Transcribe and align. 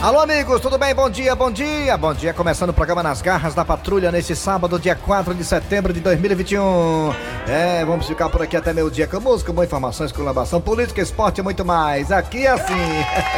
Alô, 0.00 0.20
amigos, 0.20 0.60
tudo 0.60 0.78
bem? 0.78 0.94
Bom 0.94 1.10
dia, 1.10 1.34
bom 1.34 1.50
dia, 1.50 1.96
bom 1.96 2.14
dia. 2.14 2.32
Começando 2.32 2.70
o 2.70 2.72
programa 2.72 3.02
Nas 3.02 3.20
Garras 3.20 3.52
da 3.52 3.64
Patrulha 3.64 4.12
nesse 4.12 4.36
sábado, 4.36 4.78
dia 4.78 4.94
4 4.94 5.34
de 5.34 5.42
setembro 5.42 5.92
de 5.92 5.98
2021. 5.98 7.12
É, 7.48 7.84
vamos 7.84 8.06
ficar 8.06 8.28
por 8.28 8.40
aqui 8.40 8.56
até 8.56 8.72
meio 8.72 8.92
dia 8.92 9.08
com 9.08 9.18
música, 9.18 9.52
boa 9.52 9.64
informações, 9.64 10.12
colaboração, 10.12 10.60
política, 10.60 11.02
esporte 11.02 11.40
e 11.40 11.42
muito 11.42 11.64
mais. 11.64 12.12
Aqui 12.12 12.46
é 12.46 12.50
assim. 12.52 12.74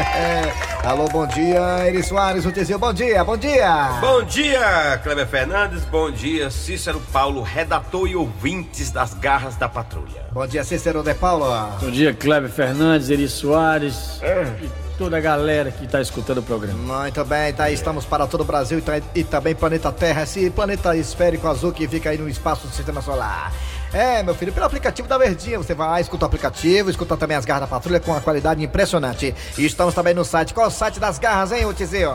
Alô, 0.85 1.09
bom 1.09 1.27
dia, 1.27 1.89
Eri 1.89 2.03
Soares, 2.03 2.45
o 2.45 2.53
Tizio, 2.53 2.79
bom 2.79 2.93
dia, 2.93 3.25
bom 3.25 3.39
dia. 3.39 3.99
Bom 3.99 4.23
dia, 4.23 5.01
Kleber 5.03 5.27
Fernandes, 5.27 5.83
bom 5.87 6.11
dia, 6.11 6.51
Cícero 6.51 7.01
Paulo, 7.11 7.41
redator 7.41 8.07
e 8.07 8.15
ouvintes 8.15 8.91
das 8.91 9.15
Garras 9.15 9.57
da 9.57 9.69
Patrulha. 9.69 10.27
Bom 10.31 10.47
dia, 10.47 10.63
Cícero 10.63 11.03
de 11.03 11.15
Paulo. 11.15 11.47
Bom 11.81 11.91
dia, 11.91 12.13
Kleber 12.13 12.51
Fernandes, 12.51 13.09
Eri 13.09 13.29
Soares. 13.29 14.21
É 14.21 14.90
toda 15.01 15.17
a 15.17 15.21
galera 15.21 15.73
que 15.73 15.87
está 15.87 15.99
escutando 15.99 16.39
o 16.39 16.43
programa. 16.43 17.01
Muito 17.01 17.25
bem, 17.25 17.55
tá 17.55 17.65
aí, 17.65 17.73
estamos 17.73 18.05
para 18.05 18.27
todo 18.27 18.43
o 18.43 18.45
Brasil 18.45 18.79
e, 18.79 18.83
tá, 18.83 19.01
e 19.15 19.25
também 19.25 19.55
planeta 19.55 19.91
Terra, 19.91 20.25
esse 20.25 20.51
planeta 20.51 20.95
esférico 20.95 21.49
azul 21.49 21.73
que 21.73 21.89
fica 21.89 22.11
aí 22.11 22.19
no 22.19 22.29
espaço 22.29 22.67
do 22.67 22.75
sistema 22.75 23.01
solar. 23.01 23.51
É, 23.95 24.23
meu 24.23 24.35
filho, 24.35 24.53
pelo 24.53 24.67
aplicativo 24.67 25.09
da 25.09 25.17
Verdinha, 25.17 25.57
você 25.57 25.73
vai, 25.73 26.03
escuta 26.03 26.27
o 26.27 26.29
aplicativo, 26.29 26.91
escuta 26.91 27.17
também 27.17 27.35
as 27.35 27.47
garras 27.47 27.63
da 27.63 27.67
patrulha 27.67 27.99
com 27.99 28.11
uma 28.11 28.21
qualidade 28.21 28.63
impressionante. 28.63 29.35
E 29.57 29.65
estamos 29.65 29.95
também 29.95 30.13
no 30.13 30.23
site. 30.23 30.53
Qual 30.53 30.67
é 30.67 30.69
o 30.69 30.71
site 30.71 31.01
das 31.01 31.19
garras, 31.19 31.51
hein, 31.51 31.65
Tizio? 31.73 32.13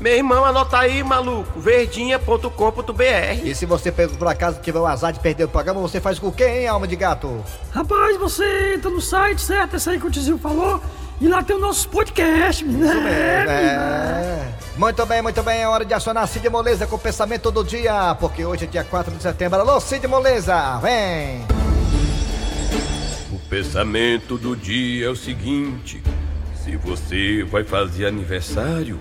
Meu 0.00 0.14
irmão, 0.14 0.44
anota 0.44 0.78
aí, 0.78 1.02
maluco, 1.02 1.58
verdinha.com.br. 1.58 3.44
E 3.44 3.52
se 3.52 3.66
você 3.66 3.90
por 3.90 4.28
acaso 4.28 4.60
tiver 4.60 4.78
o 4.78 4.86
azar 4.86 5.12
de 5.12 5.18
perder 5.18 5.44
o 5.44 5.48
programa, 5.48 5.80
você 5.80 6.00
faz 6.00 6.20
com 6.20 6.30
quem, 6.30 6.60
hein, 6.60 6.68
alma 6.68 6.86
de 6.86 6.94
gato? 6.94 7.44
Rapaz, 7.72 8.16
você 8.16 8.74
entra 8.74 8.90
no 8.90 9.00
site, 9.00 9.42
certo? 9.42 9.74
Esse 9.74 9.90
aí 9.90 9.98
que 9.98 10.06
o 10.06 10.10
Tizio 10.10 10.38
falou. 10.38 10.80
E 11.22 11.28
lá 11.28 11.40
tem 11.40 11.54
o 11.54 11.60
nosso 11.60 11.88
podcast, 11.88 12.64
né? 12.64 13.46
É, 13.46 13.52
é. 13.52 14.54
Muito 14.76 15.06
bem, 15.06 15.22
muito 15.22 15.40
bem. 15.40 15.60
É 15.60 15.68
hora 15.68 15.84
de 15.84 15.94
acionar 15.94 16.26
Cid 16.26 16.48
Moleza 16.50 16.84
com 16.84 16.96
o 16.96 16.98
pensamento 16.98 17.48
do 17.52 17.62
dia, 17.62 18.16
porque 18.16 18.44
hoje 18.44 18.64
é 18.64 18.66
dia 18.66 18.82
4 18.82 19.14
de 19.14 19.22
setembro. 19.22 19.60
Alô, 19.60 19.78
Cid 19.78 20.04
Moleza, 20.08 20.80
vem! 20.80 21.46
O 23.30 23.38
pensamento 23.48 24.36
do 24.36 24.56
dia 24.56 25.06
é 25.06 25.08
o 25.08 25.14
seguinte: 25.14 26.02
se 26.56 26.74
você 26.74 27.44
vai 27.44 27.62
fazer 27.62 28.06
aniversário 28.06 28.98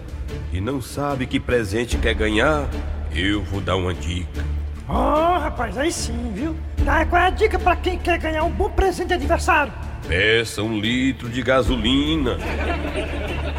e 0.53 0.61
não 0.61 0.79
sabe 0.79 1.25
que 1.25 1.39
presente 1.39 1.97
quer 1.97 2.13
ganhar, 2.13 2.69
eu 3.15 3.41
vou 3.45 3.59
dar 3.59 3.77
uma 3.77 3.95
dica. 3.95 4.45
Oh, 4.87 5.39
rapaz, 5.39 5.77
aí 5.77 5.91
sim, 5.91 6.31
viu? 6.33 6.55
Ah, 6.85 7.05
qual 7.05 7.21
é 7.21 7.27
a 7.27 7.29
dica 7.29 7.57
para 7.57 7.75
quem 7.75 7.97
quer 7.97 8.17
ganhar 8.17 8.43
um 8.43 8.49
bom 8.49 8.69
presente 8.69 9.09
de 9.09 9.13
aniversário? 9.13 9.71
Peça 10.07 10.63
um 10.63 10.79
litro 10.79 11.29
de 11.29 11.41
gasolina. 11.41 12.37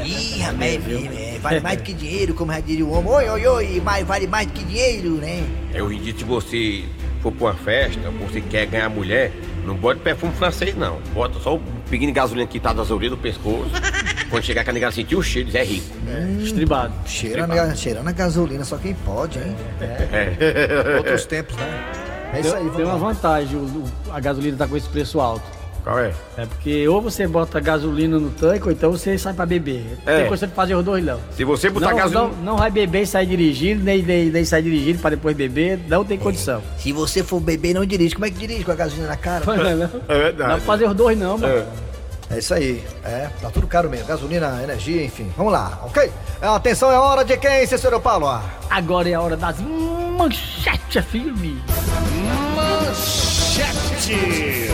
Ih, 0.04 0.40
rapaz, 0.40 0.80
é, 0.88 1.38
vale 1.38 1.60
mais 1.60 1.78
do 1.78 1.84
que 1.84 1.92
dinheiro, 1.92 2.34
como 2.34 2.52
já 2.52 2.60
diria 2.60 2.84
o 2.84 2.92
homem. 2.92 3.10
Oi, 3.12 3.28
oi, 3.28 3.46
oi, 3.46 3.82
mas 3.84 4.06
vale 4.06 4.26
mais 4.26 4.46
do 4.46 4.52
que 4.52 4.64
dinheiro, 4.64 5.12
né? 5.16 5.44
É 5.72 5.82
o 5.82 5.86
ridículo 5.86 6.40
se 6.40 6.84
você 6.84 6.84
for 7.22 7.32
pra 7.32 7.46
uma 7.46 7.54
festa, 7.54 8.00
você 8.10 8.40
quer 8.40 8.66
ganhar 8.66 8.88
mulher, 8.90 9.32
não 9.64 9.76
bota 9.76 10.00
perfume 10.00 10.32
francês, 10.34 10.74
não. 10.74 11.00
Bota 11.14 11.38
só 11.38 11.54
o 11.54 11.60
pequeno 11.88 12.12
de 12.12 12.16
gasolina 12.16 12.46
que 12.46 12.58
tá 12.58 12.72
das 12.72 12.90
orelhas 12.90 13.12
do 13.12 13.22
pescoço. 13.22 13.70
Quando 14.32 14.44
chegar 14.44 14.64
com 14.64 14.70
a 14.70 14.72
negada 14.72 14.94
sentir 14.94 15.14
o 15.14 15.22
cheiro, 15.22 15.50
diz, 15.50 15.54
é 15.54 15.62
rico. 15.62 15.86
É, 16.08 16.42
estribado. 16.42 16.94
Cheirando, 17.04 17.52
a, 17.52 17.74
cheirando 17.74 18.08
a 18.08 18.12
gasolina, 18.12 18.64
só 18.64 18.78
quem 18.78 18.94
pode, 18.94 19.38
hein? 19.38 19.54
É. 19.78 20.94
é. 20.94 20.96
Outros 20.96 21.26
tempos, 21.26 21.54
né? 21.54 21.92
É 22.32 22.40
isso 22.40 22.56
aí, 22.56 22.70
Tem 22.70 22.82
uma 22.82 22.96
vantagem, 22.96 23.54
o, 23.54 23.60
o, 23.60 23.84
a 24.10 24.18
gasolina 24.18 24.56
tá 24.56 24.66
com 24.66 24.74
esse 24.74 24.88
preço 24.88 25.20
alto. 25.20 25.44
Qual 25.84 25.98
é? 25.98 26.14
É 26.38 26.46
porque 26.46 26.88
ou 26.88 27.02
você 27.02 27.26
bota 27.26 27.60
gasolina 27.60 28.18
no 28.18 28.30
tanque, 28.30 28.64
ou 28.64 28.72
então 28.72 28.90
você 28.92 29.18
sai 29.18 29.34
pra 29.34 29.44
beber. 29.44 29.84
É. 30.06 30.20
Tem 30.20 30.28
coisa 30.28 30.46
de 30.46 30.54
fazer 30.54 30.76
os 30.76 30.84
dois, 30.84 31.04
não. 31.04 31.20
Se 31.32 31.44
você 31.44 31.68
botar 31.68 31.90
não, 31.90 31.96
gasolina. 31.98 32.22
Não, 32.22 32.42
não 32.42 32.56
vai 32.56 32.70
beber 32.70 33.02
e 33.02 33.06
sair 33.06 33.26
dirigindo, 33.26 33.84
nem, 33.84 34.02
nem, 34.02 34.30
nem 34.30 34.44
sair 34.46 34.62
dirigindo 34.62 34.98
pra 34.98 35.10
depois 35.10 35.36
beber, 35.36 35.78
não 35.88 36.06
tem 36.06 36.18
condição. 36.18 36.62
Se 36.78 36.90
você 36.90 37.22
for 37.22 37.38
beber, 37.38 37.74
não 37.74 37.84
dirige. 37.84 38.14
Como 38.14 38.24
é 38.24 38.30
que 38.30 38.38
dirige 38.38 38.64
com 38.64 38.72
a 38.72 38.76
gasolina 38.76 39.08
na 39.08 39.16
cara? 39.18 39.44
Não, 39.44 39.52
é, 39.52 39.74
não. 39.74 39.90
é 40.08 40.18
verdade. 40.18 40.38
Não 40.38 40.48
dá 40.48 40.54
pra 40.54 40.60
fazer 40.60 40.88
os 40.88 40.94
dois, 40.94 41.18
não, 41.18 41.36
mano. 41.36 41.52
É. 41.52 41.91
É 42.32 42.38
isso 42.38 42.54
aí. 42.54 42.82
É, 43.04 43.28
tá 43.40 43.50
tudo 43.50 43.66
caro 43.66 43.90
mesmo. 43.90 44.06
Gasolina, 44.06 44.62
energia, 44.62 45.04
enfim. 45.04 45.30
Vamos 45.36 45.52
lá, 45.52 45.80
ok? 45.84 46.10
É, 46.40 46.46
atenção, 46.46 46.90
é 46.90 46.98
hora 46.98 47.24
de 47.24 47.36
quem, 47.36 47.66
Cícero 47.66 48.00
Paulo? 48.00 48.26
Agora 48.70 49.08
é 49.08 49.14
a 49.14 49.20
hora 49.20 49.36
das 49.36 49.60
manchetes, 49.60 51.04
filme. 51.04 51.62
Manchetes. 53.52 54.72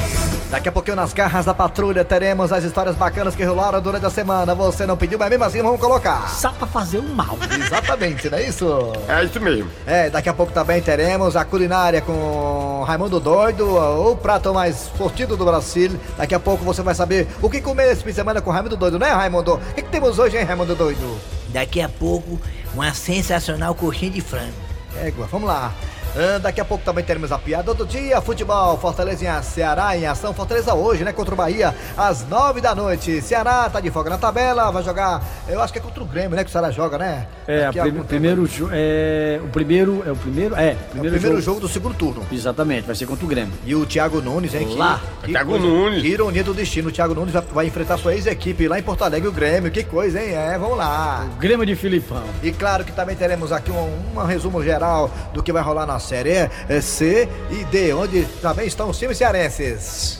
Daqui 0.50 0.68
a 0.68 0.72
pouquinho 0.72 0.96
nas 0.96 1.12
garras 1.12 1.44
da 1.44 1.52
patrulha 1.52 2.04
teremos 2.04 2.52
as 2.52 2.62
histórias 2.62 2.94
bacanas 2.94 3.34
que 3.34 3.42
rolaram 3.42 3.82
durante 3.82 4.06
a 4.06 4.10
semana. 4.10 4.54
Você 4.54 4.86
não 4.86 4.96
pediu, 4.96 5.18
mas 5.18 5.28
mesmo 5.28 5.44
assim 5.44 5.60
vamos 5.60 5.80
colocar. 5.80 6.30
Só 6.30 6.52
pra 6.52 6.66
fazer 6.66 6.98
o 6.98 7.02
mal. 7.02 7.36
Exatamente, 7.66 8.30
não 8.30 8.38
é 8.38 8.44
isso? 8.44 8.92
É 9.08 9.24
isso 9.24 9.40
mesmo. 9.40 9.68
É, 9.84 10.08
daqui 10.08 10.28
a 10.28 10.32
pouco 10.32 10.52
também 10.52 10.80
teremos 10.80 11.34
a 11.34 11.44
culinária 11.44 12.00
com 12.00 12.84
Raimundo 12.86 13.18
Doido, 13.18 13.66
o 13.66 14.16
prato 14.16 14.54
mais 14.54 14.88
fortido 14.96 15.36
do 15.36 15.44
Brasil. 15.44 15.98
Daqui 16.16 16.36
a 16.36 16.40
pouco 16.40 16.64
você 16.64 16.80
vai 16.80 16.94
saber 16.94 17.26
o 17.42 17.50
que 17.50 17.60
comer 17.60 17.90
esse 17.90 18.04
fim 18.04 18.10
de 18.10 18.14
semana 18.14 18.40
com 18.40 18.52
Raimundo 18.52 18.76
Doido, 18.76 18.98
né, 18.98 19.10
Raimundo? 19.10 19.54
O 19.54 19.74
que, 19.74 19.82
que 19.82 19.90
temos 19.90 20.20
hoje, 20.20 20.38
hein, 20.38 20.44
Raimundo 20.44 20.76
Doido? 20.76 21.18
Daqui 21.48 21.80
a 21.80 21.88
pouco, 21.88 22.40
uma 22.72 22.94
sensacional 22.94 23.74
coxinha 23.74 24.12
de 24.12 24.20
frango. 24.20 24.68
É, 24.96 25.12
vamos 25.30 25.48
lá. 25.48 25.72
Ah, 26.16 26.38
daqui 26.38 26.60
a 26.60 26.64
pouco 26.64 26.84
também 26.84 27.04
teremos 27.04 27.30
a 27.32 27.38
piada 27.38 27.74
do 27.74 27.86
dia. 27.86 28.20
Futebol, 28.20 28.76
Fortaleza 28.78 29.24
em 29.24 29.42
Ceará 29.42 29.96
em 29.96 30.06
ação. 30.06 30.32
Fortaleza 30.34 30.74
hoje, 30.74 31.04
né? 31.04 31.12
Contra 31.12 31.34
o 31.34 31.36
Bahia, 31.36 31.74
às 31.96 32.26
nove 32.28 32.60
da 32.60 32.74
noite. 32.74 33.20
Ceará 33.20 33.68
tá 33.70 33.80
de 33.80 33.90
folga 33.90 34.10
na 34.10 34.18
tabela, 34.18 34.70
vai 34.70 34.82
jogar. 34.82 35.22
Eu 35.48 35.60
acho 35.60 35.72
que 35.72 35.78
é 35.78 35.82
contra 35.82 36.02
o 36.02 36.06
Grêmio, 36.06 36.36
né? 36.36 36.44
Que 36.44 36.50
o 36.50 36.52
Ceará 36.52 36.70
joga, 36.70 36.98
né? 36.98 37.26
É, 37.46 37.66
a 37.66 37.72
prim 37.72 37.92
primeiro 38.02 38.48
é, 38.72 39.40
o 39.42 39.48
primeiro. 39.48 40.02
É 40.06 40.12
o 40.12 40.16
primeiro. 40.16 40.54
É, 40.54 40.74
primeiro, 40.90 41.14
é 41.14 41.18
o 41.18 41.20
primeiro 41.20 41.22
jogo... 41.22 41.40
jogo... 41.40 41.60
do 41.60 41.68
segundo 41.68 41.94
turno. 41.94 42.26
Exatamente, 42.30 42.86
vai 42.86 42.94
ser 42.94 43.06
contra 43.06 43.24
o 43.24 43.28
Grêmio. 43.28 43.52
E 43.64 43.74
o 43.74 43.86
Thiago 43.86 44.20
Nunes, 44.20 44.54
hein? 44.54 44.74
Lá. 44.76 45.00
Que, 45.22 45.32
Thiago 45.32 45.50
coisa, 45.52 45.66
Nunes. 45.66 46.02
Que 46.02 46.08
ironia 46.08 46.44
do 46.44 46.54
destino. 46.54 46.88
O 46.88 46.92
Thiago 46.92 47.14
Nunes 47.14 47.34
vai 47.52 47.66
enfrentar 47.66 47.98
sua 47.98 48.14
ex-equipe 48.14 48.68
lá 48.68 48.78
em 48.78 48.82
Porto 48.82 49.02
Alegre, 49.02 49.28
o 49.28 49.32
Grêmio. 49.32 49.70
Que 49.70 49.84
coisa, 49.84 50.20
hein? 50.20 50.34
É, 50.34 50.58
vamos 50.58 50.78
lá. 50.78 51.26
O 51.36 51.38
Grêmio 51.38 51.66
de 51.66 51.76
Filipão. 51.76 52.24
E 52.42 52.50
claro 52.52 52.84
que 52.84 52.92
também 52.92 53.16
teremos 53.16 53.52
aqui 53.52 53.70
um, 53.70 53.90
um 54.16 54.24
resumo 54.24 54.62
geral 54.62 55.10
do 55.32 55.42
que 55.42 55.52
vai 55.52 55.62
rolar 55.62 55.86
na 55.86 55.97
série. 55.98 56.30
É, 56.68 56.80
C 56.80 57.28
e 57.50 57.64
D, 57.64 57.92
onde 57.92 58.24
também 58.40 58.66
estão 58.66 58.90
os 58.90 58.98
times 58.98 59.16
cearenses. 59.18 60.18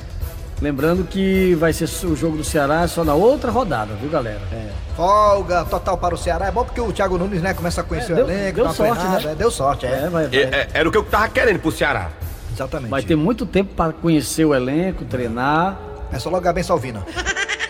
Lembrando 0.61 1.05
que 1.05 1.55
vai 1.55 1.72
ser 1.72 1.84
o 2.05 2.16
jogo 2.16 2.37
do 2.37 2.44
Ceará 2.44 2.87
só 2.89 3.05
na 3.05 3.15
outra 3.15 3.50
rodada, 3.50 3.94
viu, 3.94 4.11
galera? 4.11 4.41
É. 4.53 4.71
Folga 4.97 5.65
total 5.65 5.97
para 5.97 6.15
o 6.15 6.19
Ceará. 6.19 6.47
É 6.47 6.50
bom 6.50 6.65
porque 6.65 6.81
o 6.81 6.93
Thiago 6.93 7.16
Nunes, 7.16 7.41
né, 7.41 7.55
começa 7.55 7.81
a 7.81 7.84
conhecer 7.84 8.12
é, 8.12 8.16
deu, 8.16 8.27
o 8.27 8.31
elenco, 8.31 8.55
deu 8.56 8.72
sorte, 8.72 9.05
né? 9.05 9.34
Deu 9.37 9.50
sorte, 9.50 9.87
é. 9.87 9.91
é, 9.91 10.09
vai, 10.09 10.27
vai. 10.27 10.37
é 10.37 10.69
era 10.75 10.89
o 10.89 10.91
que 10.93 10.99
eu 10.99 11.05
tava 11.05 11.28
querendo 11.28 11.61
pro 11.61 11.71
Ceará. 11.71 12.10
Exatamente. 12.53 12.91
Vai 12.91 13.03
ter 13.03 13.15
muito 13.15 13.47
tempo 13.47 13.72
para 13.75 13.93
conhecer 13.93 14.45
o 14.45 14.53
elenco, 14.53 15.05
treinar. 15.05 15.78
É 16.10 16.19
só 16.19 16.28
logar 16.28 16.53
bem 16.53 16.65
Salvino. 16.65 17.05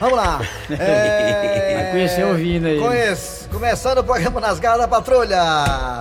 Vamos 0.00 0.16
lá. 0.16 0.40
É... 0.70 1.74
Vai 1.82 1.90
conhecer 1.90 2.24
o 2.24 2.34
Vina 2.34 2.68
aí. 2.68 2.78
Conheço. 2.78 3.48
Começando 3.50 3.98
o 3.98 4.04
programa 4.04 4.40
Nas 4.40 4.58
Garras 4.58 4.80
da 4.80 4.88
Patrulha. 4.88 5.42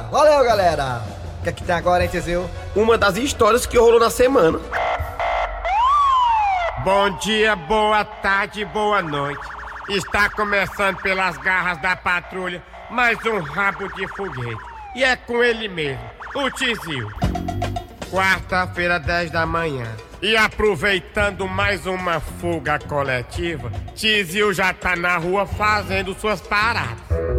Valeu, 0.09 0.43
galera 0.45 1.16
que 1.43 1.49
é 1.49 1.51
que 1.51 1.63
tem 1.63 1.75
agora, 1.75 2.03
hein, 2.03 2.09
Tizil? 2.09 2.49
Uma 2.75 2.97
das 2.97 3.17
histórias 3.17 3.65
que 3.65 3.77
rolou 3.77 3.99
na 3.99 4.09
semana. 4.09 4.59
Bom 6.83 7.09
dia, 7.17 7.55
boa 7.55 8.05
tarde, 8.05 8.63
boa 8.65 9.01
noite. 9.01 9.41
Está 9.89 10.29
começando 10.29 10.97
pelas 10.97 11.37
garras 11.37 11.81
da 11.81 11.95
patrulha 11.95 12.63
mais 12.89 13.17
um 13.25 13.39
rabo 13.39 13.87
de 13.93 14.07
foguete. 14.07 14.61
E 14.95 15.03
é 15.03 15.15
com 15.15 15.43
ele 15.43 15.67
mesmo, 15.67 16.03
o 16.35 16.49
Tizil. 16.49 17.11
Quarta-feira, 18.09 18.99
10 18.99 19.31
da 19.31 19.45
manhã. 19.45 19.85
E 20.21 20.35
aproveitando 20.35 21.47
mais 21.47 21.85
uma 21.85 22.19
fuga 22.19 22.79
coletiva, 22.79 23.71
Tizil 23.93 24.53
já 24.53 24.73
tá 24.73 24.95
na 24.95 25.17
rua 25.17 25.45
fazendo 25.45 26.17
suas 26.19 26.41
paradas. 26.41 27.36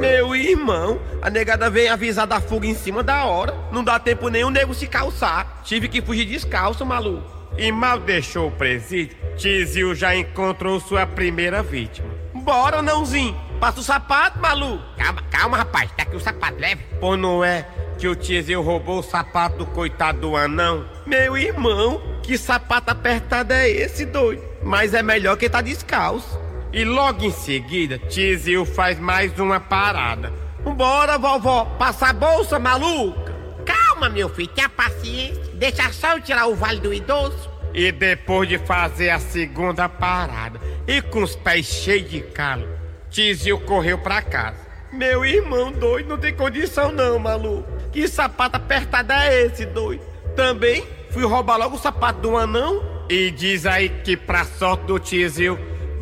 Meu 0.00 0.34
irmão, 0.34 1.00
a 1.20 1.28
negada 1.28 1.68
vem 1.68 1.88
avisar 1.88 2.26
da 2.26 2.40
fuga 2.40 2.66
em 2.66 2.74
cima 2.74 3.02
da 3.02 3.24
hora. 3.24 3.54
Não 3.72 3.82
dá 3.82 3.98
tempo 3.98 4.28
nem 4.28 4.44
o 4.44 4.50
nego 4.50 4.74
se 4.74 4.86
calçar. 4.86 5.60
Tive 5.64 5.88
que 5.88 6.00
fugir 6.00 6.24
descalço, 6.24 6.86
maluco. 6.86 7.38
E 7.56 7.72
mal 7.72 7.98
deixou 7.98 8.48
o 8.48 8.52
presídio, 8.52 9.16
Tizil 9.36 9.94
já 9.94 10.14
encontrou 10.14 10.78
sua 10.78 11.06
primeira 11.06 11.62
vítima. 11.62 12.08
Bora, 12.34 12.80
nãozinho. 12.80 13.36
Passa 13.58 13.80
o 13.80 13.82
sapato, 13.82 14.38
maluco. 14.38 14.82
Calma, 14.96 15.22
calma, 15.30 15.56
rapaz. 15.56 15.90
Tá 15.96 16.04
aqui 16.04 16.14
o 16.14 16.20
sapato, 16.20 16.60
leve. 16.60 16.82
Pô, 17.00 17.16
não 17.16 17.42
é 17.42 17.66
que 17.98 18.06
o 18.06 18.14
Tizil 18.14 18.62
roubou 18.62 19.00
o 19.00 19.02
sapato 19.02 19.58
do 19.58 19.66
coitado 19.66 20.20
do 20.20 20.36
anão? 20.36 20.88
Meu 21.04 21.36
irmão, 21.36 22.00
que 22.22 22.38
sapato 22.38 22.92
apertado 22.92 23.52
é 23.52 23.68
esse, 23.68 24.06
doido? 24.06 24.42
Mas 24.62 24.94
é 24.94 25.02
melhor 25.02 25.36
que 25.36 25.50
tá 25.50 25.60
descalço. 25.60 26.38
E 26.72 26.84
logo 26.84 27.24
em 27.24 27.30
seguida, 27.30 27.98
Tizil 27.98 28.66
faz 28.66 28.98
mais 28.98 29.38
uma 29.38 29.58
parada. 29.58 30.32
Vambora, 30.62 31.16
vovó, 31.16 31.64
passa 31.78 32.08
a 32.08 32.12
bolsa, 32.12 32.58
maluca. 32.58 33.34
Calma, 33.64 34.08
meu 34.10 34.28
filho, 34.28 34.48
tenha 34.48 34.68
paciência. 34.68 35.42
Deixa 35.54 35.90
só 35.92 36.16
eu 36.16 36.20
tirar 36.20 36.46
o 36.46 36.54
vale 36.54 36.80
do 36.80 36.92
idoso. 36.92 37.50
E 37.72 37.90
depois 37.90 38.48
de 38.48 38.58
fazer 38.58 39.10
a 39.10 39.18
segunda 39.18 39.88
parada, 39.88 40.60
e 40.86 41.00
com 41.00 41.22
os 41.22 41.36
pés 41.36 41.66
cheios 41.66 42.10
de 42.10 42.20
calo, 42.20 42.68
Tizio 43.10 43.60
correu 43.60 43.98
pra 43.98 44.20
casa. 44.20 44.66
Meu 44.92 45.24
irmão 45.24 45.70
doido, 45.72 46.08
não 46.08 46.18
tem 46.18 46.34
condição 46.34 46.90
não, 46.92 47.18
maluco. 47.18 47.70
Que 47.92 48.08
sapato 48.08 48.56
apertado 48.56 49.12
é 49.12 49.44
esse, 49.44 49.64
doido? 49.66 50.02
Também 50.34 50.86
fui 51.10 51.24
roubar 51.24 51.56
logo 51.56 51.76
o 51.76 51.78
sapato 51.78 52.20
do 52.20 52.36
anão. 52.36 52.82
E 53.08 53.30
diz 53.30 53.64
aí 53.64 53.88
que 53.88 54.16
pra 54.16 54.44
sorte 54.44 54.84
do 54.84 54.98
Tizio, 54.98 55.58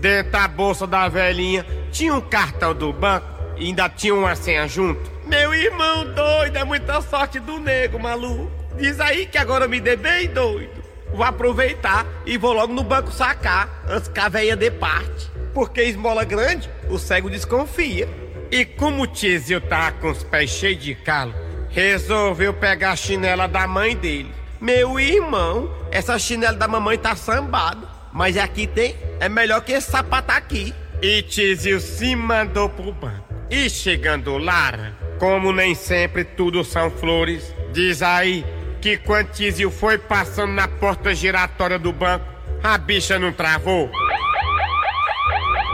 dentro 0.07 0.31
da 0.31 0.47
bolsa 0.47 0.87
da 0.87 1.09
velhinha, 1.09 1.67
tinha 1.91 2.15
um 2.15 2.21
cartão 2.21 2.73
do 2.73 2.93
banco 2.93 3.27
e 3.57 3.67
ainda 3.67 3.89
tinha 3.89 4.15
uma 4.15 4.37
senha 4.37 4.69
junto. 4.69 5.11
Meu 5.25 5.53
irmão 5.53 6.05
doido, 6.15 6.57
é 6.57 6.63
muita 6.63 7.01
sorte 7.03 7.41
do 7.41 7.59
nego, 7.59 7.99
maluco. 7.99 8.49
Diz 8.79 9.01
aí 9.01 9.27
que 9.27 9.37
agora 9.37 9.65
eu 9.65 9.69
me 9.69 9.81
dê 9.81 9.97
bem, 9.97 10.29
doido. 10.29 10.85
Vou 11.13 11.25
aproveitar 11.25 12.07
e 12.25 12.39
vou 12.39 12.53
logo 12.53 12.73
no 12.73 12.85
banco 12.85 13.11
sacar, 13.11 13.85
antes 13.89 14.09
que 14.09 14.21
a 14.21 14.29
velha 14.29 14.55
dê 14.55 14.71
parte. 14.71 15.29
Porque 15.53 15.83
esmola 15.83 16.23
grande, 16.23 16.71
o 16.89 16.99
cego 16.99 17.29
desconfia. 17.29 18.09
E 18.49 18.65
como 18.65 19.03
o 19.03 19.07
Tizio 19.09 19.61
tá 19.61 19.91
com 19.91 20.11
os 20.11 20.23
pés 20.23 20.51
cheios 20.51 20.81
de 20.81 20.95
calo, 20.95 21.35
resolveu 21.69 22.55
pegar 22.55 22.93
a 22.93 22.97
chinela 22.97 23.49
da 23.49 23.67
mãe 23.67 23.97
dele. 23.97 24.33
Meu 24.61 25.01
irmão, 25.01 25.69
essa 25.91 26.17
chinela 26.17 26.57
da 26.57 26.69
mamãe 26.69 26.97
tá 26.97 27.17
sambada. 27.17 27.96
Mas 28.17 28.39
aqui 28.39 28.67
tem, 28.67 28.97
é 29.21 29.29
melhor 29.29 29.61
que 29.61 29.73
esse 29.73 29.91
sapato 29.91 30.33
aqui. 30.33 30.75
E 31.03 31.21
Tizio 31.21 31.79
se 31.79 32.17
mandou 32.17 32.67
pro 32.67 32.91
banco. 32.91 33.23
E 33.51 33.69
chegando 33.69 34.39
lá, 34.39 34.95
como 35.19 35.53
nem 35.53 35.75
sempre 35.75 36.25
tudo 36.25 36.65
são 36.65 36.91
flores, 36.91 37.55
diz 37.75 38.01
aí 38.01 38.43
que 38.81 38.97
quando 38.97 39.33
Tizio 39.33 39.71
foi 39.71 39.99
passando 39.99 40.55
na 40.55 40.67
porta 40.67 41.15
giratória 41.15 41.79
do 41.79 41.93
banco, 41.93 42.25
a 42.63 42.79
bicha 42.79 43.19
não 43.19 43.35
travou. 43.35 43.91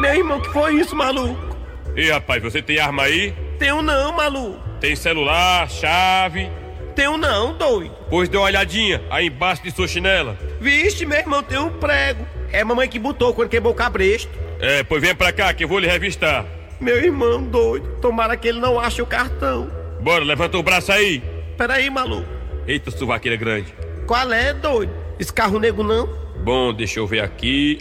Meu 0.01 0.13
irmão, 0.13 0.41
que 0.41 0.51
foi 0.51 0.75
isso, 0.81 0.97
maluco? 0.97 1.57
E 1.95 2.11
rapaz, 2.11 2.43
você 2.43 2.61
tem 2.61 2.81
arma 2.81 3.05
aí? 3.05 3.33
Tenho 3.57 3.83
não, 3.83 4.13
maluco. 4.17 4.59
Tem 4.81 4.97
celular, 4.97 5.71
chave? 5.71 6.51
Tenho 6.95 7.17
não, 7.17 7.55
doido. 7.55 7.95
Pois 8.11 8.29
dê 8.29 8.37
uma 8.37 8.47
olhadinha 8.47 9.03
aí 9.11 9.27
embaixo 9.27 9.63
de 9.63 9.71
sua 9.71 9.89
chinela. 9.89 10.37
Vixe, 10.61 11.07
meu 11.07 11.19
irmão, 11.19 11.43
tem 11.43 11.59
um 11.59 11.71
prego. 11.71 12.27
É 12.53 12.61
a 12.61 12.65
mamãe 12.65 12.89
que 12.89 12.99
botou 12.99 13.33
quando 13.33 13.49
quebrou 13.49 13.73
o 13.73 13.77
cabresto. 13.77 14.31
É, 14.61 14.83
pois 14.83 15.01
vem 15.03 15.15
pra 15.15 15.33
cá 15.33 15.53
que 15.55 15.65
eu 15.65 15.69
vou 15.69 15.79
lhe 15.79 15.87
revistar. 15.87 16.45
Meu 16.81 16.97
irmão 17.03 17.43
doido, 17.43 17.97
tomara 18.01 18.37
que 18.37 18.49
ele 18.49 18.61
não 18.61 18.79
ache 18.79 19.01
o 19.01 19.07
cartão. 19.07 19.71
Bora, 20.01 20.25
levanta 20.25 20.59
o 20.59 20.63
braço 20.63 20.93
aí. 20.93 21.23
Peraí, 21.57 21.89
maluco. 21.89 22.29
Eita, 22.67 22.91
suvaqueira 22.91 23.37
grande. 23.37 23.73
Qual 24.07 24.33
é, 24.33 24.53
doido? 24.53 24.93
Esse 25.19 25.33
carro 25.33 25.59
nego 25.59 25.83
não? 25.83 26.09
Bom, 26.45 26.73
deixa 26.75 26.99
eu 26.99 27.07
ver 27.07 27.21
aqui. 27.21 27.79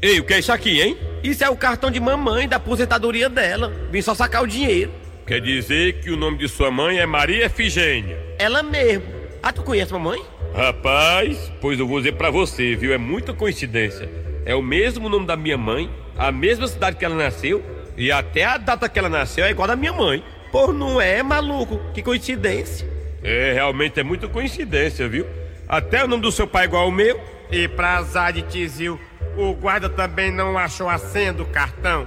Ei, 0.00 0.20
o 0.20 0.24
que 0.24 0.34
é 0.34 0.38
isso 0.38 0.52
aqui, 0.52 0.80
hein? 0.80 0.96
Isso 1.22 1.42
é 1.42 1.50
o 1.50 1.56
cartão 1.56 1.90
de 1.90 1.98
mamãe 1.98 2.48
da 2.48 2.56
aposentadoria 2.56 3.28
dela. 3.28 3.72
Vim 3.90 4.00
só 4.00 4.14
sacar 4.14 4.42
o 4.42 4.46
dinheiro. 4.46 4.92
Quer 5.26 5.40
dizer 5.40 5.94
que 5.94 6.08
o 6.08 6.16
nome 6.16 6.38
de 6.38 6.48
sua 6.48 6.70
mãe 6.70 6.98
é 6.98 7.04
Maria 7.04 7.46
Efigênia. 7.46 8.16
Ela 8.38 8.62
mesmo. 8.62 9.04
Ah, 9.42 9.52
tu 9.52 9.64
conhece 9.64 9.92
mamãe? 9.92 10.22
Rapaz, 10.54 11.52
pois 11.60 11.80
eu 11.80 11.88
vou 11.88 11.98
dizer 11.98 12.12
pra 12.12 12.30
você, 12.30 12.76
viu? 12.76 12.94
É 12.94 12.98
muita 12.98 13.32
coincidência. 13.32 14.08
É 14.44 14.54
o 14.54 14.62
mesmo 14.62 15.08
nome 15.08 15.26
da 15.26 15.36
minha 15.36 15.58
mãe, 15.58 15.90
a 16.16 16.30
mesma 16.30 16.68
cidade 16.68 16.96
que 16.96 17.04
ela 17.04 17.16
nasceu 17.16 17.60
e 17.96 18.12
até 18.12 18.44
a 18.44 18.56
data 18.56 18.88
que 18.88 19.00
ela 19.00 19.08
nasceu 19.08 19.44
é 19.44 19.50
igual 19.50 19.66
da 19.66 19.74
minha 19.74 19.92
mãe. 19.92 20.22
Pô, 20.52 20.72
não 20.72 21.00
é, 21.00 21.20
maluco? 21.24 21.80
Que 21.92 22.04
coincidência. 22.04 22.88
É, 23.20 23.52
realmente 23.52 23.98
é 23.98 24.04
muita 24.04 24.28
coincidência, 24.28 25.08
viu? 25.08 25.26
Até 25.68 26.04
o 26.04 26.08
nome 26.08 26.22
do 26.22 26.30
seu 26.30 26.46
pai 26.46 26.62
é 26.62 26.66
igual 26.66 26.84
ao 26.84 26.92
meu. 26.92 27.20
E 27.50 27.66
pra 27.66 27.96
azar 27.96 28.32
de 28.32 28.42
Tizil, 28.42 29.00
o 29.36 29.52
guarda 29.54 29.88
também 29.88 30.30
não 30.30 30.56
achou 30.56 30.88
a 30.88 30.98
senha 30.98 31.32
do 31.32 31.44
cartão. 31.46 32.06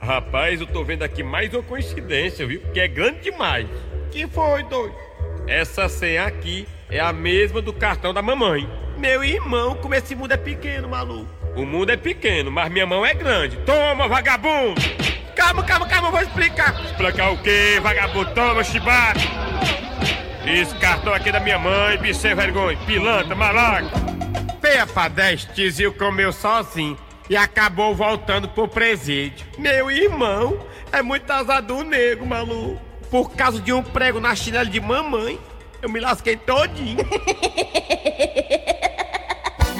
Rapaz, 0.00 0.58
eu 0.58 0.66
tô 0.66 0.82
vendo 0.82 1.02
aqui 1.02 1.22
mais 1.22 1.52
uma 1.52 1.62
coincidência, 1.62 2.46
viu? 2.46 2.62
Que 2.72 2.80
é 2.80 2.88
grande 2.88 3.20
demais. 3.20 3.68
Que 4.10 4.26
foi, 4.26 4.62
doido? 4.62 4.94
Essa 5.46 5.90
senha 5.90 6.24
aqui 6.24 6.66
é 6.88 6.98
a 6.98 7.12
mesma 7.12 7.60
do 7.60 7.70
cartão 7.70 8.14
da 8.14 8.22
mamãe. 8.22 8.66
Meu 8.96 9.22
irmão, 9.22 9.74
como 9.76 9.94
esse 9.94 10.14
mundo 10.14 10.32
é 10.32 10.38
pequeno, 10.38 10.88
maluco. 10.88 11.28
O 11.54 11.66
mundo 11.66 11.90
é 11.90 11.98
pequeno, 11.98 12.50
mas 12.50 12.72
minha 12.72 12.86
mão 12.86 13.04
é 13.04 13.12
grande. 13.12 13.58
Toma, 13.58 14.08
vagabundo! 14.08 14.80
Calma, 15.36 15.62
calma, 15.64 15.86
calma, 15.86 16.08
eu 16.08 16.12
vou 16.12 16.20
explicar. 16.22 16.82
Explicar 16.82 17.32
o 17.32 17.42
quê, 17.42 17.78
vagabundo? 17.82 18.30
Toma, 18.34 18.64
chibata! 18.64 19.20
Esse 20.46 20.74
cartão 20.76 21.12
aqui 21.12 21.28
é 21.28 21.32
da 21.32 21.40
minha 21.40 21.58
mãe, 21.58 21.98
bicho 21.98 22.20
sem 22.20 22.34
vergonha, 22.34 22.78
pilantra, 22.86 23.34
malaco. 23.34 23.90
Feia 24.62 24.86
pra 24.86 25.08
10, 25.08 25.44
Tizil 25.54 25.92
comeu 25.92 26.32
sozinho 26.32 26.96
e 27.30 27.36
acabou 27.36 27.94
voltando 27.94 28.48
pro 28.48 28.66
presídio. 28.66 29.46
Meu 29.56 29.88
irmão, 29.88 30.58
é 30.90 31.00
muito 31.00 31.30
azar 31.30 31.62
do 31.62 31.84
nego, 31.84 32.26
maluco. 32.26 32.80
Por 33.08 33.30
causa 33.30 33.60
de 33.60 33.72
um 33.72 33.84
prego 33.84 34.18
na 34.18 34.34
chinela 34.34 34.66
de 34.66 34.80
mamãe, 34.80 35.38
eu 35.80 35.88
me 35.88 36.00
lasquei 36.00 36.36
todinho. 36.36 36.98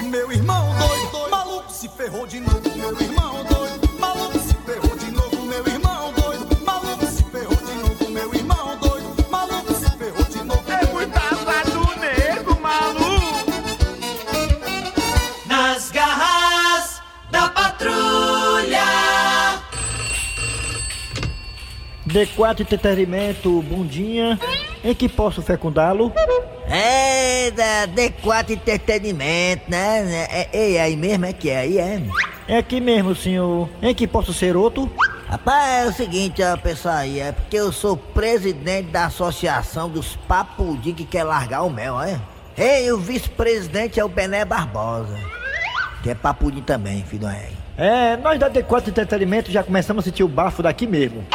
Meu 0.09 0.31
irmão 0.31 0.73
doido, 0.77 1.11
doido, 1.11 1.29
maluco 1.29 1.71
se 1.71 1.89
ferrou 1.89 2.25
de 2.25 2.39
novo. 2.39 2.61
Meu 2.73 3.01
irmão 3.01 3.43
doido, 3.43 3.99
maluco 3.99 4.39
D4 22.11 22.61
Entretenimento, 22.61 23.61
bundinha. 23.61 24.37
Em 24.83 24.93
que 24.93 25.07
posso 25.07 25.41
fecundá-lo? 25.41 26.11
É 26.67 27.51
da 27.51 27.87
D4 27.87 28.51
Entretenimento, 28.51 29.63
né? 29.69 30.27
É, 30.29 30.49
é, 30.51 30.73
é 30.73 30.81
aí 30.81 30.95
mesmo, 30.95 31.25
é 31.25 31.33
que 31.33 31.49
é 31.49 31.59
aí, 31.59 31.77
é? 31.77 32.01
É 32.47 32.57
aqui 32.57 32.81
mesmo, 32.81 33.15
senhor. 33.15 33.69
Em 33.81 33.95
que 33.95 34.05
posso 34.05 34.33
ser 34.33 34.57
outro? 34.57 34.91
Rapaz, 35.27 35.85
é 35.85 35.89
o 35.89 35.93
seguinte, 35.93 36.43
ó, 36.43 36.57
pessoal 36.57 36.95
aí, 36.95 37.19
é 37.19 37.31
porque 37.31 37.55
eu 37.55 37.71
sou 37.71 37.95
presidente 37.95 38.89
da 38.89 39.05
associação 39.05 39.87
dos 39.89 40.17
papudim 40.27 40.93
que 40.93 41.05
quer 41.05 41.23
largar 41.23 41.61
o 41.61 41.69
mel, 41.69 42.01
é? 42.01 42.19
Ei, 42.57 42.91
o 42.91 42.97
vice-presidente 42.97 43.97
é 43.97 44.03
o 44.03 44.09
Bené 44.09 44.43
Barbosa, 44.43 45.17
que 46.03 46.09
é 46.09 46.15
papudim 46.15 46.61
também, 46.61 47.01
filho 47.03 47.21
do 47.21 47.27
rei. 47.27 47.61
É, 47.77 48.17
nós 48.17 48.37
da 48.37 48.49
D4 48.49 48.89
Entretenimento 48.89 49.49
já 49.49 49.63
começamos 49.63 50.03
a 50.03 50.05
sentir 50.05 50.23
o 50.23 50.27
bafo 50.27 50.61
daqui 50.61 50.85
mesmo. 50.85 51.25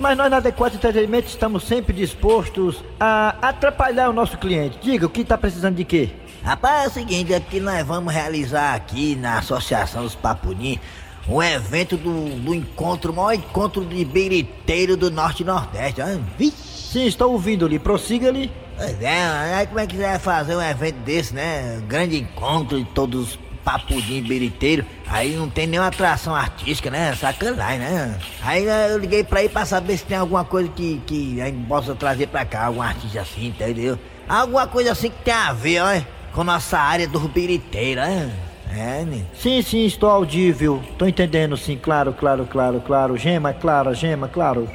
Mas 0.00 0.16
nós 0.16 0.30
na 0.30 0.40
D4 0.40 0.76
Entretenimento 0.76 1.28
estamos 1.28 1.62
sempre 1.64 1.92
dispostos 1.92 2.82
a 2.98 3.36
atrapalhar 3.42 4.08
o 4.08 4.14
nosso 4.14 4.38
cliente. 4.38 4.78
Diga, 4.80 5.04
o 5.04 5.10
que 5.10 5.22
tá 5.22 5.36
precisando 5.36 5.76
de 5.76 5.84
quê? 5.84 6.08
Rapaz, 6.42 6.84
é 6.84 6.88
o 6.88 6.90
seguinte, 6.90 7.34
é 7.34 7.38
porque 7.38 7.60
nós 7.60 7.86
vamos 7.86 8.10
realizar 8.10 8.74
aqui 8.74 9.14
na 9.14 9.38
Associação 9.38 10.02
dos 10.02 10.14
Papudim 10.14 10.80
um 11.28 11.42
evento 11.42 11.98
do, 11.98 12.30
do 12.40 12.54
encontro, 12.54 13.12
o 13.12 13.14
maior 13.14 13.34
encontro 13.34 13.84
de 13.84 14.02
biriteiro 14.06 14.96
do 14.96 15.10
Norte 15.10 15.42
e 15.42 15.46
Nordeste. 15.46 16.00
Vixe. 16.38 16.56
Sim, 16.92 17.06
estou 17.06 17.32
ouvindo-lhe. 17.32 17.78
Prossiga-lhe. 17.78 18.50
Pois 18.78 19.02
é, 19.02 19.22
aí 19.22 19.66
como 19.66 19.80
é 19.80 19.86
que 19.86 19.96
você 19.96 20.02
vai 20.02 20.18
fazer 20.18 20.56
um 20.56 20.62
evento 20.62 20.96
desse, 21.00 21.34
né? 21.34 21.78
Um 21.78 21.86
grande 21.86 22.18
encontro 22.18 22.78
de 22.78 22.86
todos 22.86 23.28
os 23.28 23.38
papudim 23.64 24.22
biriteiro. 24.22 24.84
Aí 25.08 25.34
não 25.34 25.48
tem 25.48 25.66
nenhuma 25.66 25.88
atração 25.88 26.34
artística, 26.34 26.90
né? 26.90 27.14
Sacanagem, 27.14 27.78
né? 27.78 28.18
Aí 28.42 28.64
né, 28.64 28.92
eu 28.92 28.98
liguei 28.98 29.24
pra 29.24 29.42
ir 29.42 29.48
pra 29.48 29.64
saber 29.64 29.96
se 29.96 30.04
tem 30.04 30.16
alguma 30.16 30.44
coisa 30.44 30.68
que, 30.68 31.00
que 31.06 31.40
a 31.40 31.46
gente 31.46 31.66
possa 31.66 31.94
trazer 31.94 32.28
pra 32.28 32.44
cá, 32.44 32.66
algum 32.66 32.82
artista 32.82 33.20
assim, 33.20 33.48
entendeu? 33.48 33.98
Alguma 34.28 34.66
coisa 34.66 34.92
assim 34.92 35.10
que 35.10 35.22
tem 35.24 35.34
a 35.34 35.52
ver, 35.52 35.80
ó, 35.82 36.00
com 36.32 36.44
nossa 36.44 36.78
área 36.78 37.08
do 37.08 37.20
biriteiro, 37.20 38.00
né? 38.00 38.32
É, 38.72 39.04
né? 39.04 39.24
Sim, 39.34 39.60
sim, 39.62 39.84
estou 39.84 40.08
audível. 40.08 40.80
Tô 40.96 41.06
entendendo, 41.06 41.56
sim, 41.56 41.76
claro, 41.76 42.12
claro, 42.12 42.46
claro, 42.46 42.80
claro. 42.80 43.16
Gema, 43.16 43.52
claro, 43.52 43.92
gema, 43.94 44.28
claro. 44.28 44.68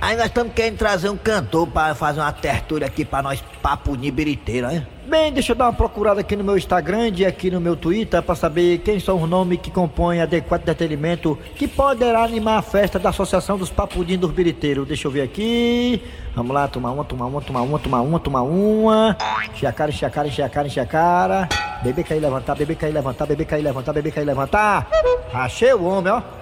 Aí 0.00 0.16
nós 0.16 0.26
estamos 0.26 0.52
querendo 0.52 0.78
trazer 0.78 1.08
um 1.08 1.16
cantor 1.16 1.66
pra 1.66 1.92
fazer 1.94 2.20
uma 2.20 2.32
tertúlia 2.32 2.86
aqui 2.86 3.04
pra 3.04 3.20
nós, 3.20 3.42
papo 3.60 3.96
de 3.96 4.10
biriteiro, 4.12 4.68
né? 4.68 4.86
Bem, 5.06 5.32
deixa 5.32 5.52
eu 5.52 5.56
dar 5.56 5.64
uma 5.66 5.72
procurada 5.72 6.20
aqui 6.20 6.36
no 6.36 6.44
meu 6.44 6.56
Instagram 6.56 7.10
e 7.16 7.26
aqui 7.26 7.50
no 7.50 7.60
meu 7.60 7.74
Twitter 7.74 8.22
para 8.22 8.34
saber 8.34 8.78
quem 8.78 9.00
são 9.00 9.20
os 9.20 9.28
nomes 9.28 9.58
que 9.58 9.70
compõem 9.70 10.20
a 10.20 10.26
D4 10.26 10.60
Entretenimento 10.60 11.36
que 11.56 11.66
poderá 11.66 12.22
animar 12.22 12.58
a 12.58 12.62
festa 12.62 12.98
da 12.98 13.08
Associação 13.08 13.58
dos 13.58 13.70
Papudim 13.70 14.18
dos 14.18 14.30
Biriteiros. 14.30 14.86
Deixa 14.86 15.08
eu 15.08 15.10
ver 15.10 15.22
aqui. 15.22 16.02
Vamos 16.36 16.54
lá, 16.54 16.68
tomar 16.68 16.92
uma, 16.92 17.04
tomar 17.04 17.26
uma, 17.26 17.40
tomar 17.40 17.62
uma, 17.62 17.78
tomar 17.78 18.00
uma, 18.02 18.20
tomar 18.20 18.42
uma. 18.42 19.16
Encher 19.52 19.66
a 19.66 19.72
cara, 19.72 19.90
encher 19.90 20.06
a 20.06 20.10
cara, 20.10 20.28
encher 20.28 20.42
a 20.42 20.48
cara, 20.48 20.68
a 20.68 20.86
cara. 20.86 21.48
Bebê 21.82 22.04
cair, 22.04 22.20
levantar, 22.20 22.54
bebê 22.54 22.74
cair, 22.74 22.92
levantar, 22.92 23.26
bebê 23.26 23.44
cair, 23.44 23.62
levantar, 23.62 23.92
bebê 23.92 24.10
cair, 24.10 24.24
levantar. 24.24 24.88
Achei 25.32 25.72
o 25.72 25.84
homem, 25.84 26.12
ó. 26.12 26.37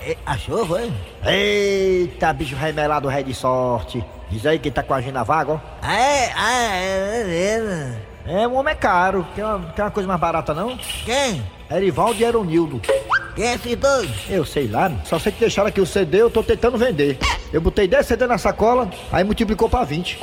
Ah, 0.00 0.10
é, 0.10 0.16
achou, 0.24 0.66
foi? 0.66 0.90
Eita, 1.26 2.32
bicho 2.32 2.56
remelado, 2.56 3.08
rei 3.08 3.22
de 3.22 3.34
sorte. 3.34 4.02
Diz 4.30 4.46
aí 4.46 4.58
que 4.58 4.70
tá 4.70 4.82
com 4.82 4.94
a 4.94 4.96
agenda 4.96 5.22
vaga, 5.22 5.52
ó. 5.52 5.60
Ah, 5.82 5.94
é, 5.94 6.32
ah, 6.34 6.76
é, 6.76 7.24
beleza. 7.24 7.96
É, 8.26 8.46
o 8.46 8.54
homem 8.54 8.72
é 8.72 8.76
caro. 8.76 9.26
Quer 9.34 9.44
uma, 9.44 9.72
quer 9.72 9.82
uma 9.82 9.90
coisa 9.90 10.06
mais 10.06 10.20
barata, 10.20 10.54
não? 10.54 10.76
Quem? 11.04 11.42
Erivaldo 11.70 12.20
e 12.20 12.24
Eronildo. 12.24 12.80
Quem 12.80 13.00
Quem 13.34 13.46
é 13.46 13.54
esses 13.54 13.76
dois? 13.76 14.10
Eu 14.28 14.44
sei 14.44 14.68
lá, 14.68 14.90
só 15.04 15.18
sei 15.18 15.32
que 15.32 15.40
deixaram 15.40 15.68
aqui 15.68 15.80
o 15.80 15.86
CD, 15.86 16.22
eu 16.22 16.30
tô 16.30 16.42
tentando 16.42 16.78
vender. 16.78 17.18
Eu 17.52 17.60
botei 17.60 17.88
10 17.88 18.06
CD 18.06 18.26
na 18.26 18.38
sacola, 18.38 18.88
aí 19.10 19.24
multiplicou 19.24 19.68
pra 19.68 19.82
20. 19.82 20.20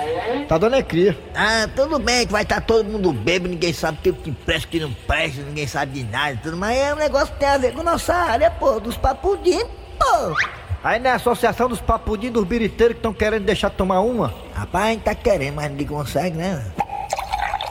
Tá 0.47 0.57
dando 0.57 0.75
é 0.77 0.81
cria. 0.81 1.17
Ah, 1.35 1.67
tudo 1.75 1.99
bem 1.99 2.25
que 2.25 2.31
vai 2.31 2.43
estar 2.43 2.61
todo 2.61 2.85
mundo 2.85 3.11
bêbado, 3.11 3.49
ninguém 3.49 3.73
sabe 3.73 3.97
o 4.09 4.13
que 4.13 4.31
presta, 4.31 4.67
o 4.67 4.71
que 4.71 4.79
não 4.79 4.93
presta, 4.93 5.41
ninguém 5.41 5.67
sabe 5.67 5.91
de 5.99 6.09
nada, 6.09 6.33
e 6.33 6.37
tudo, 6.37 6.55
mas 6.55 6.77
é 6.77 6.93
um 6.93 6.97
negócio 6.97 7.33
que 7.33 7.39
tem 7.39 7.49
a 7.49 7.57
ver 7.57 7.73
com 7.73 7.83
nossa 7.83 8.13
área, 8.13 8.49
pô, 8.49 8.79
dos 8.79 8.95
papudim, 8.95 9.63
pô. 9.99 10.35
Aí 10.83 10.99
na 10.99 11.15
associação 11.15 11.67
dos 11.67 11.81
papudinhos 11.81 12.33
dos 12.33 12.45
biriteiros 12.45 12.93
que 12.93 12.99
estão 12.99 13.13
querendo 13.13 13.43
deixar 13.43 13.69
de 13.69 13.75
tomar 13.75 13.99
uma. 13.99 14.33
Rapaz, 14.53 14.85
a 14.85 14.89
gente 14.91 15.03
tá 15.03 15.13
querendo, 15.13 15.55
mas 15.55 15.69
ninguém 15.69 15.87
consegue, 15.87 16.37
né? 16.37 16.63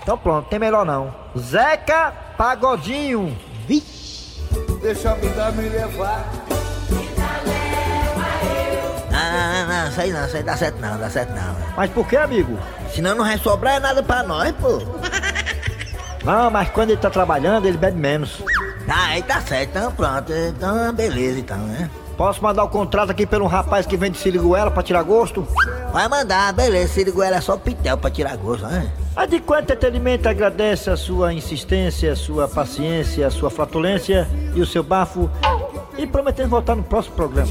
Então 0.02 0.18
pronto, 0.18 0.48
tem 0.48 0.58
melhor 0.58 0.84
não. 0.84 1.14
Zeca 1.38 2.12
Pagodinho. 2.36 3.36
Deixa 4.82 5.10
a 5.10 5.14
vida 5.14 5.50
me 5.52 5.68
levar. 5.68 6.45
Não, 9.86 9.92
isso 9.92 10.00
aí 10.00 10.12
não, 10.12 10.26
isso 10.26 10.36
aí 10.36 10.42
dá 10.42 10.56
certo 10.56 10.80
não, 10.80 10.98
dá 10.98 11.08
certo 11.08 11.32
não. 11.32 11.56
Mas 11.76 11.90
por 11.90 12.06
que, 12.08 12.16
amigo? 12.16 12.58
Senão 12.92 13.14
não 13.14 13.24
vai 13.24 13.38
sobrar 13.38 13.80
nada 13.80 14.02
pra 14.02 14.24
nós, 14.24 14.52
pô. 14.52 14.82
Não, 16.24 16.50
mas 16.50 16.68
quando 16.70 16.90
ele 16.90 17.00
tá 17.00 17.08
trabalhando, 17.08 17.66
ele 17.66 17.78
bebe 17.78 17.96
menos. 17.96 18.42
Ah, 18.88 19.06
aí 19.10 19.22
tá 19.22 19.40
certo, 19.40 19.70
então 19.70 19.92
pronto, 19.92 20.32
então 20.32 20.92
beleza 20.92 21.38
então, 21.38 21.58
né? 21.58 21.88
Posso 22.16 22.42
mandar 22.42 22.64
o 22.64 22.68
contrato 22.68 23.10
aqui 23.10 23.26
pelo 23.26 23.46
rapaz 23.46 23.86
que 23.86 23.96
vende 23.96 24.18
siriguela 24.18 24.70
pra 24.70 24.82
tirar 24.82 25.02
gosto? 25.02 25.46
Vai 25.92 26.08
mandar, 26.08 26.52
beleza, 26.52 26.94
se 26.94 27.04
ligou 27.04 27.22
ela 27.22 27.36
é 27.36 27.40
só 27.40 27.56
pitel 27.56 27.96
pra 27.96 28.10
tirar 28.10 28.36
gosto, 28.36 28.66
né? 28.66 28.90
A 29.14 29.24
de 29.24 29.38
quanto 29.38 29.72
entretenimento 29.72 30.28
agradece 30.28 30.90
a 30.90 30.96
sua 30.96 31.32
insistência, 31.32 32.12
a 32.12 32.16
sua 32.16 32.48
paciência, 32.48 33.26
a 33.26 33.30
sua 33.30 33.50
flatulência 33.50 34.26
e 34.54 34.60
o 34.60 34.66
seu 34.66 34.82
bafo. 34.82 35.30
E 35.96 36.06
prometendo 36.06 36.50
voltar 36.50 36.74
no 36.74 36.82
próximo 36.82 37.16
programa. 37.16 37.48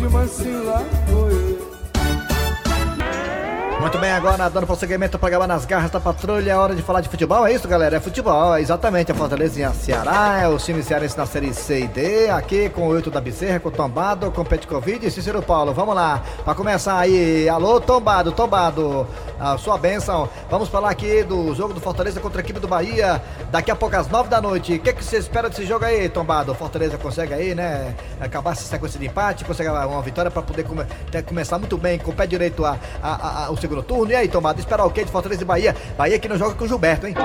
Muito 3.86 4.00
bem, 4.00 4.12
agora 4.14 4.50
dando 4.50 4.66
prosseguimento 4.66 5.16
ao 5.16 5.20
programa 5.20 5.46
nas 5.46 5.64
garras 5.64 5.92
da 5.92 6.00
patrulha, 6.00 6.52
é 6.52 6.56
hora 6.56 6.74
de 6.74 6.82
falar 6.82 7.02
de 7.02 7.08
futebol, 7.08 7.46
é 7.46 7.54
isso 7.54 7.68
galera? 7.68 7.98
É 7.98 8.00
futebol, 8.00 8.56
é 8.56 8.60
exatamente, 8.60 9.12
a 9.12 9.16
Fortaleza 9.16 9.62
em 9.62 9.74
Ceará, 9.76 10.40
é 10.42 10.48
o 10.48 10.58
time 10.58 10.82
cearense 10.82 11.16
na 11.16 11.28
série 11.28 11.54
C 11.54 11.82
e 11.82 11.88
D, 11.88 12.30
aqui 12.32 12.68
com 12.70 12.82
o 12.82 12.86
Oito 12.88 13.12
da 13.12 13.22
Bezerra, 13.22 13.60
com 13.60 13.70
o 13.70 13.72
Tombado, 13.72 14.32
com 14.32 14.42
o 14.42 14.46
Petkovic 14.46 15.06
e 15.06 15.12
Cícero 15.12 15.40
Paulo, 15.40 15.72
vamos 15.72 15.94
lá, 15.94 16.20
para 16.44 16.56
começar 16.56 16.98
aí, 16.98 17.48
alô 17.48 17.80
Tombado, 17.80 18.32
Tombado, 18.32 19.08
a 19.40 19.56
sua 19.60 19.78
bênção, 19.78 20.28
vamos 20.50 20.68
falar 20.68 20.90
aqui 20.90 21.22
do 21.22 21.54
jogo 21.54 21.72
do 21.72 21.80
Fortaleza 21.80 22.20
contra 22.20 22.42
a 22.42 22.44
equipe 22.44 22.60
do 22.60 22.68
Bahia, 22.68 23.22
daqui 23.52 23.70
a 23.70 23.76
pouco 23.76 23.96
às 23.96 24.08
nove 24.10 24.30
da 24.30 24.42
noite, 24.42 24.74
o 24.74 24.80
que, 24.80 24.94
que 24.94 25.04
você 25.06 25.18
espera 25.18 25.48
desse 25.48 25.64
jogo 25.64 25.86
aí, 25.86 26.10
Tombado? 26.10 26.56
Fortaleza 26.56 26.98
consegue 26.98 27.36
aí, 27.36 27.54
né, 27.54 27.94
acabar 28.20 28.54
essa 28.54 28.64
sequência 28.64 29.00
de 29.00 29.06
empate, 29.06 29.46
consegue 29.46 29.70
uma 29.70 30.02
vitória 30.02 30.32
para 30.32 30.42
poder 30.42 30.64
come- 30.64 30.86
começar 31.28 31.60
muito 31.60 31.78
bem, 31.78 32.00
com 32.00 32.10
o 32.10 32.16
pé 32.16 32.26
direito 32.26 32.66
a, 32.66 32.80
a- 33.04 33.12
a- 33.14 33.46
a- 33.46 33.52
o 33.52 33.56
segundo 33.58 33.75
turno. 33.84 34.12
E 34.12 34.16
aí, 34.16 34.28
Tomado, 34.28 34.60
esperar 34.60 34.86
o 34.86 34.90
quê 34.92 35.04
de 35.04 35.12
Fortaleza 35.12 35.42
e 35.42 35.46
Bahia? 35.46 35.76
Bahia 35.98 36.18
que 36.20 36.28
não 36.28 36.38
joga 36.38 36.56
com 36.56 36.66
o 36.66 36.68
Gilberto, 36.68 37.08
hein? 37.08 37.16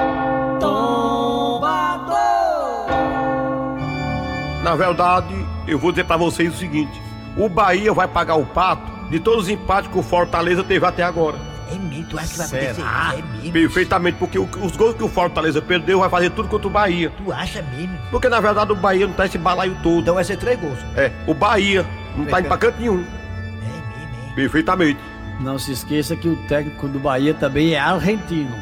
Na 4.62 4.76
verdade, 4.76 5.34
eu 5.66 5.78
vou 5.78 5.90
dizer 5.90 6.04
pra 6.04 6.16
vocês 6.16 6.54
o 6.54 6.56
seguinte: 6.56 7.00
o 7.36 7.48
Bahia 7.48 7.92
vai 7.92 8.06
pagar 8.06 8.34
o 8.36 8.44
pato 8.46 8.90
de 9.10 9.18
todos 9.18 9.44
os 9.44 9.48
empates 9.48 9.90
que 9.90 9.98
o 9.98 10.02
Fortaleza 10.02 10.62
teve 10.62 10.84
até 10.86 11.02
agora. 11.02 11.36
É 11.72 11.74
mesmo, 11.76 12.04
tu 12.06 12.18
acha 12.18 12.28
que 12.32 12.38
vai 12.38 12.46
Será? 12.48 12.62
acontecer 12.62 12.80
isso? 12.80 13.18
É 13.18 13.36
mesmo? 13.36 13.52
Perfeitamente, 13.52 14.18
porque 14.18 14.38
o- 14.38 14.48
os 14.62 14.76
gols 14.76 14.96
que 14.96 15.04
o 15.04 15.08
Fortaleza 15.08 15.62
perdeu 15.62 16.00
vai 16.00 16.10
fazer 16.10 16.30
tudo 16.30 16.48
contra 16.48 16.66
o 16.66 16.70
Bahia. 16.70 17.10
Tu 17.16 17.32
acha 17.32 17.62
mesmo? 17.62 17.96
Porque 18.10 18.28
na 18.28 18.40
verdade 18.40 18.72
o 18.72 18.76
Bahia 18.76 19.06
não 19.06 19.14
tá 19.14 19.24
esse 19.26 19.38
balaio 19.38 19.76
todo. 19.82 20.00
Então 20.00 20.14
vai 20.14 20.24
ser 20.24 20.36
três 20.36 20.58
gols. 20.60 20.78
É, 20.96 21.10
o 21.26 21.32
Bahia 21.34 21.86
não 22.16 22.26
tá 22.26 22.40
indo 22.40 22.48
pra 22.48 22.58
canto 22.58 22.78
nenhum. 22.80 23.00
É 23.00 24.08
mesmo, 24.20 24.34
Perfeitamente. 24.34 24.98
Não 25.40 25.58
se 25.58 25.72
esqueça 25.72 26.14
que 26.16 26.28
o 26.28 26.36
técnico 26.48 26.86
do 26.88 26.98
Bahia 26.98 27.32
também 27.34 27.74
é 27.74 27.78
argentino. 27.80 28.54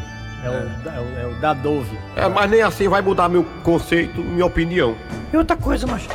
É, 0.45 0.49
O, 0.49 0.85
da- 0.85 0.95
é 0.95 1.01
o- 1.01 1.19
é 1.21 1.27
o 1.27 1.35
Dadove. 1.41 1.99
É, 2.15 2.29
mas 2.29 2.49
nem 2.51 2.63
assim 2.63 2.87
vai 2.89 3.03
mudar 3.03 3.29
meu 3.29 3.45
conceito, 3.65 4.21
minha 4.21 4.47
opinião. 4.47 4.95
E 5.33 5.37
outra 5.37 5.57
coisa, 5.57 5.87
mas 5.87 6.07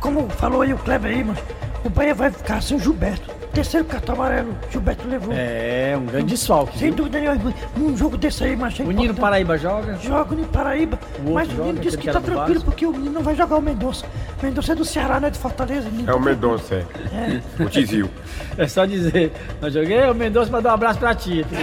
como 0.00 0.28
falou 0.30 0.62
aí 0.62 0.72
o 0.72 0.78
Kleber 0.78 1.10
aí, 1.10 1.24
mas 1.24 1.38
o 1.84 1.90
Bahia 1.90 2.14
vai 2.14 2.30
ficar 2.30 2.62
sem 2.62 2.76
o 2.76 2.80
Gilberto. 2.80 3.32
Terceiro 3.52 3.86
cartão 3.86 4.16
amarelo, 4.16 4.52
Gilberto 4.68 5.06
levou. 5.06 5.32
É, 5.32 5.94
um 5.96 6.06
grande 6.06 6.26
desfalque. 6.26 6.76
Sem 6.76 6.88
viu? 6.88 6.96
dúvida 6.96 7.20
nenhuma. 7.20 7.54
Num 7.76 7.96
jogo 7.96 8.16
desse 8.16 8.42
aí, 8.42 8.56
mas 8.56 8.80
é 8.80 8.82
O 8.82 8.90
Nino. 8.90 9.14
Paraíba 9.14 9.56
joga. 9.56 9.96
Joga 10.02 10.34
no 10.34 10.44
Paraíba. 10.46 10.98
O 11.24 11.34
mas 11.34 11.48
o 11.50 11.54
menino 11.54 11.78
disse 11.78 11.96
que 11.96 12.08
que 12.08 12.12
tá 12.12 12.20
tranquilo 12.20 12.54
Vasco. 12.54 12.64
porque 12.64 12.84
o 12.84 12.90
menino 12.90 13.12
não 13.12 13.22
vai 13.22 13.36
jogar 13.36 13.56
o 13.56 13.62
Mendonça. 13.62 14.06
Mendonça 14.42 14.72
é 14.72 14.74
do 14.74 14.84
Ceará, 14.84 15.20
não 15.20 15.28
é 15.28 15.30
de 15.30 15.38
Fortaleza. 15.38 15.88
menino 15.88 16.10
É 16.10 16.14
o 16.14 16.18
tá 16.18 16.24
Mendonça, 16.24 16.74
é. 16.74 17.40
O 17.62 17.68
Tizil. 17.68 18.10
É 18.56 18.68
só 18.68 18.84
dizer. 18.86 19.32
Eu 19.60 19.68
joguei, 19.70 20.08
o 20.08 20.14
Mendonça 20.14 20.50
mandou 20.50 20.70
um 20.70 20.74
abraço 20.74 20.98
pra 20.98 21.12
ti. 21.14 21.44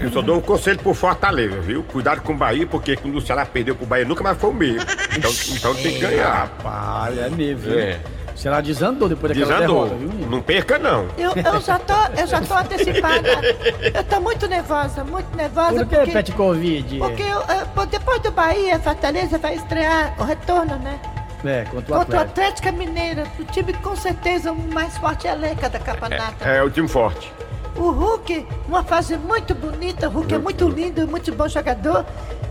Eu 0.00 0.10
só 0.12 0.22
dou 0.22 0.38
um 0.38 0.40
conselho 0.40 0.78
pro 0.78 0.94
Fortaleza, 0.94 1.60
viu? 1.60 1.82
Cuidado 1.82 2.20
com 2.22 2.32
o 2.32 2.36
Bahia, 2.36 2.66
porque 2.66 2.96
quando 2.96 3.16
o 3.16 3.20
Ceará 3.20 3.44
perdeu 3.44 3.74
pro 3.74 3.84
Bahia 3.86 4.04
nunca 4.04 4.22
mais 4.22 4.38
foi 4.38 4.50
o 4.50 4.54
mesmo. 4.54 4.80
Então, 5.16 5.30
então 5.50 5.74
tem 5.74 5.94
que 5.94 5.98
ganhar. 6.00 6.32
Rapaz, 6.32 7.18
é 7.18 7.28
mesmo. 7.30 7.62
viu? 7.62 7.78
É. 7.78 7.98
O 8.38 8.40
Ceará 8.40 8.60
desandou 8.60 9.08
depois 9.08 9.36
daquela 9.36 9.58
Desandou. 9.58 9.88
derrota, 9.88 10.14
viu? 10.16 10.28
Não 10.30 10.40
perca, 10.40 10.78
não. 10.78 11.08
Eu, 11.18 11.32
eu 11.34 11.60
já 11.60 11.76
tô, 11.76 12.20
eu 12.20 12.24
já 12.24 12.40
tô 12.40 12.54
antecipada. 12.54 13.28
Eu 13.92 14.04
tô 14.04 14.20
muito 14.20 14.46
nervosa, 14.46 15.02
muito 15.02 15.36
nervosa. 15.36 15.84
Por 15.84 15.86
que, 15.86 15.96
porque, 15.96 16.12
Pet 16.12 16.32
Covid? 16.32 16.98
porque 17.00 17.22
eu, 17.24 17.86
depois 17.86 18.20
do 18.20 18.30
Bahia, 18.30 18.78
Fortaleza 18.78 19.38
vai 19.38 19.56
estrear 19.56 20.14
o 20.20 20.22
retorno, 20.22 20.76
né? 20.76 21.00
É, 21.44 21.64
contra 21.64 21.78
o 21.78 21.98
Contra 21.98 21.98
o 21.98 22.00
Atlético. 22.00 22.30
Atlética 22.30 22.70
Mineira, 22.70 23.26
o 23.40 23.44
time 23.46 23.72
com 23.72 23.96
certeza 23.96 24.52
o 24.52 24.72
mais 24.72 24.96
forte 24.98 25.26
elenca 25.26 25.68
da 25.68 25.80
campeonato. 25.80 26.44
É, 26.46 26.58
é 26.58 26.62
o 26.62 26.70
time 26.70 26.86
forte. 26.86 27.32
O 27.74 27.90
Hulk, 27.90 28.46
uma 28.68 28.84
fase 28.84 29.16
muito 29.16 29.52
bonita, 29.52 30.08
o 30.08 30.12
Hulk 30.12 30.34
é 30.34 30.38
muito 30.38 30.68
lindo, 30.68 31.08
muito 31.08 31.32
bom 31.32 31.48
jogador. 31.48 32.04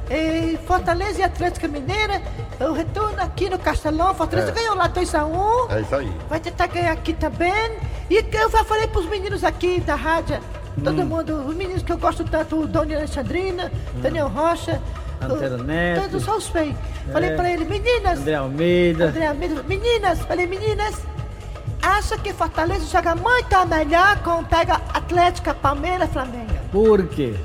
E 0.09 0.57
Fortaleza 0.65 1.19
e 1.19 1.23
Atlética 1.23 1.67
Mineira, 1.67 2.21
o 2.59 2.71
retorno 2.71 3.21
aqui 3.21 3.49
no 3.49 3.59
Castelão, 3.59 4.13
Fortaleza 4.13 4.49
É. 4.51 4.53
ganhou 4.53 4.75
lá 4.75 4.87
2x1. 4.87 5.67
É 5.69 5.81
isso 5.81 5.95
aí. 5.95 6.11
Vai 6.29 6.39
tentar 6.39 6.67
ganhar 6.67 6.91
aqui 6.93 7.13
também. 7.13 7.71
E 8.09 8.15
eu 8.33 8.49
já 8.49 8.63
falei 8.63 8.87
pros 8.87 9.05
meninos 9.07 9.43
aqui 9.43 9.81
da 9.81 9.95
rádio, 9.95 10.39
todo 10.81 11.03
mundo, 11.05 11.45
os 11.45 11.55
meninos 11.55 11.83
que 11.83 11.91
eu 11.91 11.97
gosto 11.97 12.23
tanto, 12.23 12.61
o 12.61 12.67
Doni 12.67 12.95
Alexandrina, 12.95 13.69
Daniel 14.01 14.29
Rocha, 14.29 14.81
Antero 15.21 15.61
Neto. 15.63 16.03
todos 16.03 16.23
só 16.23 16.37
os 16.37 16.47
feios. 16.47 16.75
Falei 17.11 17.31
É. 17.31 17.35
pra 17.35 17.51
ele, 17.51 17.65
meninas, 17.65 18.19
André 18.19 18.35
Almeida. 18.35 19.05
André 19.07 19.27
Almeida, 19.27 19.63
meninas, 19.63 20.19
falei, 20.19 20.45
meninas, 20.47 20.95
acha 21.81 22.17
que 22.17 22.31
Fortaleza 22.31 22.85
joga 22.85 23.13
muito 23.15 23.65
melhor 23.67 24.17
com 24.23 24.41
pega 24.45 24.75
Atlética, 24.93 25.53
Palmeiras, 25.53 26.09
Flamengo. 26.11 26.53
Por 26.71 27.05
quê? 27.07 27.35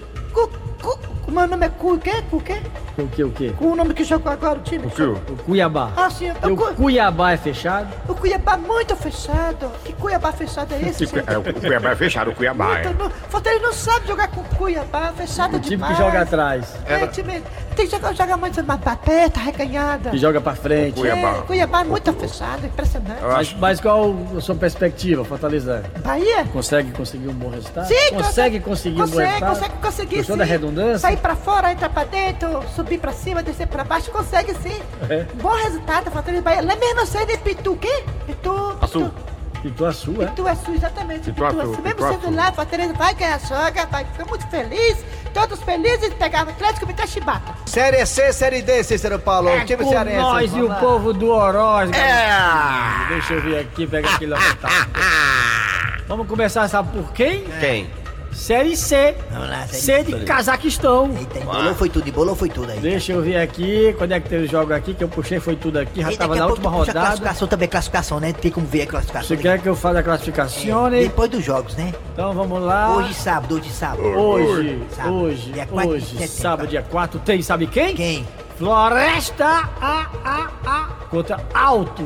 O 1.32 1.34
meu 1.34 1.46
nome 1.48 1.64
é 1.64 1.68
Cu, 1.70 1.94
o 1.94 1.98
quê? 1.98 2.22
Cu, 2.28 2.36
o 2.36 2.40
quê? 2.42 2.60
O 2.98 3.08
quê, 3.08 3.24
o 3.24 3.30
quê? 3.30 3.54
O 3.58 3.74
nome 3.74 3.94
que 3.94 4.04
jogou 4.04 4.30
agora 4.30 4.58
o 4.58 4.62
time? 4.62 4.86
O 4.86 4.90
que? 4.90 5.02
O 5.02 5.16
Cuiabá. 5.46 5.90
Ah, 5.96 6.10
sim, 6.10 6.26
E 6.26 6.46
o, 6.46 6.52
o 6.52 6.56
Cu, 6.58 6.74
Cuiabá 6.74 7.32
é 7.32 7.38
fechado? 7.38 7.88
o 8.06 8.14
Cuiabá 8.14 8.58
muito 8.58 8.94
fechado. 8.94 9.70
Que 9.82 9.94
Cuiabá 9.94 10.30
fechado 10.30 10.74
é 10.74 10.90
esse? 10.90 11.04
É, 11.26 11.38
o 11.38 11.42
Cuiabá 11.58 11.92
é 11.92 11.96
fechado, 11.96 12.30
o 12.32 12.34
Cuiabá 12.34 12.80
é. 12.80 12.92
Não- 12.92 13.08
Fortaleza 13.30 13.62
não 13.62 13.72
sabe 13.72 14.08
jogar 14.08 14.28
com 14.28 14.44
Cuiabá, 14.44 15.10
fechado 15.16 15.56
O 15.56 15.60
time 15.60 15.76
demais. 15.76 15.96
que 15.96 16.02
joga 16.02 16.20
atrás. 16.20 16.74
É, 16.84 17.06
time, 17.06 17.42
tem 17.74 17.86
que 17.86 17.92
jogar, 17.96 18.14
jogar 18.14 18.36
muito 18.36 18.62
mais 18.62 18.80
papel, 18.82 19.30
tá 19.30 19.40
reganhada. 19.40 20.10
Que 20.10 20.18
joga 20.18 20.38
pra 20.38 20.54
frente. 20.54 21.00
Cuiabá. 21.00 21.38
É, 21.38 21.42
Cuiabá 21.46 21.80
é 21.80 21.84
muito 21.84 22.12
fechado, 22.12 22.66
impressionante. 22.66 23.22
Mas, 23.22 23.54
mas 23.54 23.80
qual 23.80 24.14
a 24.36 24.40
sua 24.42 24.54
perspectiva, 24.54 25.24
Fortaleza? 25.24 25.82
Bahia? 26.04 26.44
Consegue 26.52 26.90
conseguir 26.92 27.28
um 27.28 27.32
bom 27.34 27.48
resultado? 27.48 27.88
Sim, 27.88 28.10
consegue 28.14 28.60
conseguir 28.60 28.96
um 29.00 29.06
bom 29.06 29.10
consegue, 29.12 29.28
resultado? 29.30 29.54
consegue 29.54 29.74
conseguir 29.80 30.16
Gostou 30.18 30.34
sim. 30.36 30.38
da 30.38 30.44
redundância? 30.44 30.98
Sair 30.98 31.21
pra 31.22 31.36
fora, 31.36 31.72
entrar 31.72 31.88
pra 31.88 32.04
dentro, 32.04 32.62
subir 32.74 32.98
pra 32.98 33.12
cima, 33.12 33.42
descer 33.42 33.68
pra 33.68 33.84
baixo, 33.84 34.10
consegue 34.10 34.52
sim. 34.54 34.82
É. 35.08 35.24
Bom 35.40 35.54
resultado, 35.54 36.10
Fortaleza 36.10 36.42
Bahia. 36.42 36.60
Lá 36.60 36.74
mesmo 36.74 37.06
você 37.06 37.24
de 37.24 37.38
Pitu, 37.38 37.72
o 37.72 37.76
quê? 37.78 38.04
Pitu, 38.26 38.76
Açu. 38.80 39.10
Pitu 39.62 39.86
a 39.86 39.92
sua, 39.92 40.24
é? 40.24 40.26
Pitu 40.26 40.48
é 40.48 40.54
sul, 40.56 40.74
exatamente. 40.74 41.20
Pitu, 41.20 41.34
Pituaçu, 41.34 41.60
é. 41.60 41.66
Mesmo 41.66 41.82
Pituaçu. 41.82 42.20
sendo 42.20 42.36
lá, 42.36 42.52
Fortaleza 42.52 42.92
vai 42.94 43.14
ganhar 43.14 43.40
joga, 43.40 43.86
vai 43.86 44.04
ficar 44.04 44.24
muito 44.24 44.46
feliz. 44.48 45.04
Todos 45.32 45.62
felizes 45.62 46.10
de 46.10 46.16
pegar 46.16 46.44
o 46.46 46.50
Atlético 46.50 46.86
e 46.90 47.06
chibata. 47.06 47.54
Série 47.64 48.04
C, 48.04 48.32
Série 48.32 48.60
D, 48.60 48.82
Cícero 48.82 49.18
Paulo, 49.20 49.48
o 49.48 49.64
time 49.64 49.84
Com 49.84 49.90
cearense. 49.90 50.16
nós 50.18 50.52
e 50.54 50.60
o 50.60 50.74
povo 50.74 51.12
do 51.12 51.30
Oroz, 51.30 51.90
galera. 51.90 53.06
Deixa 53.08 53.34
eu 53.34 53.40
ver 53.40 53.60
aqui, 53.60 53.86
pegar 53.86 54.10
aquele 54.10 54.32
lamentável. 54.32 54.86
Vamos 56.08 56.26
começar, 56.26 56.68
sabe 56.68 56.90
por 56.98 57.12
quem? 57.12 57.44
Quem? 57.60 58.01
Série 58.32 58.76
C. 58.76 59.14
Vamos 59.30 59.50
lá, 59.50 59.66
C 59.66 60.02
de 60.02 60.20
Cazaquistão. 60.24 61.10
Eita, 61.18 61.38
embolou 61.38 61.74
foi 61.74 61.88
tudo, 61.88 62.08
embolou 62.08 62.34
foi 62.34 62.48
tudo 62.48 62.70
aí. 62.72 62.80
Deixa 62.80 63.12
eu 63.12 63.22
ver 63.22 63.36
aqui, 63.36 63.94
quando 63.98 64.12
é 64.12 64.20
que 64.20 64.28
teve 64.28 64.46
o 64.46 64.50
jogo 64.50 64.72
aqui, 64.72 64.94
que 64.94 65.04
eu 65.04 65.08
puxei 65.08 65.38
foi 65.38 65.54
tudo 65.54 65.78
aqui, 65.78 66.00
já 66.00 66.16
tava 66.16 66.34
na 66.36 66.46
última 66.46 66.70
rodada. 66.70 66.98
classificação 67.00 67.46
também, 67.48 67.68
classificação, 67.68 68.20
né? 68.20 68.32
Tem 68.32 68.50
como 68.50 68.66
ver 68.66 68.82
a 68.82 68.86
classificação. 68.86 69.28
Você 69.28 69.36
quer 69.36 69.60
que 69.60 69.68
eu 69.68 69.76
faça 69.76 69.98
a 69.98 70.02
classificação? 70.02 70.88
né? 70.90 71.00
Depois 71.00 71.30
dos 71.30 71.44
jogos, 71.44 71.76
né? 71.76 71.92
Então 72.12 72.32
vamos 72.32 72.62
lá. 72.62 72.96
Hoje 72.96 73.14
sábado, 73.14 73.56
hoje 73.56 73.70
sábado. 73.70 74.02
Hoje, 74.02 74.82
Sábado, 74.96 75.14
hoje, 75.14 75.52
dia 75.52 75.68
hoje, 75.70 76.06
setembro. 76.06 76.28
sábado, 76.28 76.68
dia 76.68 76.82
4, 76.82 77.20
tem, 77.20 77.42
sabe 77.42 77.66
quem? 77.66 77.94
Quem? 77.94 78.26
Floresta 78.56 79.68
A, 79.80 80.06
A, 80.24 80.50
contra 81.12 81.38
Alto. 81.52 82.02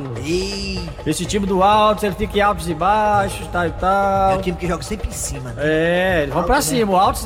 Esse 1.06 1.24
time 1.24 1.46
do 1.46 1.62
Alto, 1.62 2.04
ele 2.04 2.14
fica 2.16 2.38
em 2.38 2.40
altos 2.40 2.68
e 2.68 2.74
baixos, 2.74 3.46
tal 3.52 3.66
e 3.66 3.70
tal. 3.70 4.32
É 4.32 4.36
o 4.36 4.42
time 4.42 4.56
que 4.58 4.66
joga 4.66 4.82
sempre 4.82 5.08
em 5.08 5.12
cima, 5.12 5.52
né? 5.52 5.62
É, 5.64 6.22
eles 6.24 6.34
vão 6.34 6.42
pra 6.42 6.56
né? 6.56 6.60
cima. 6.60 6.92
O 6.92 6.96
Alto, 6.96 7.20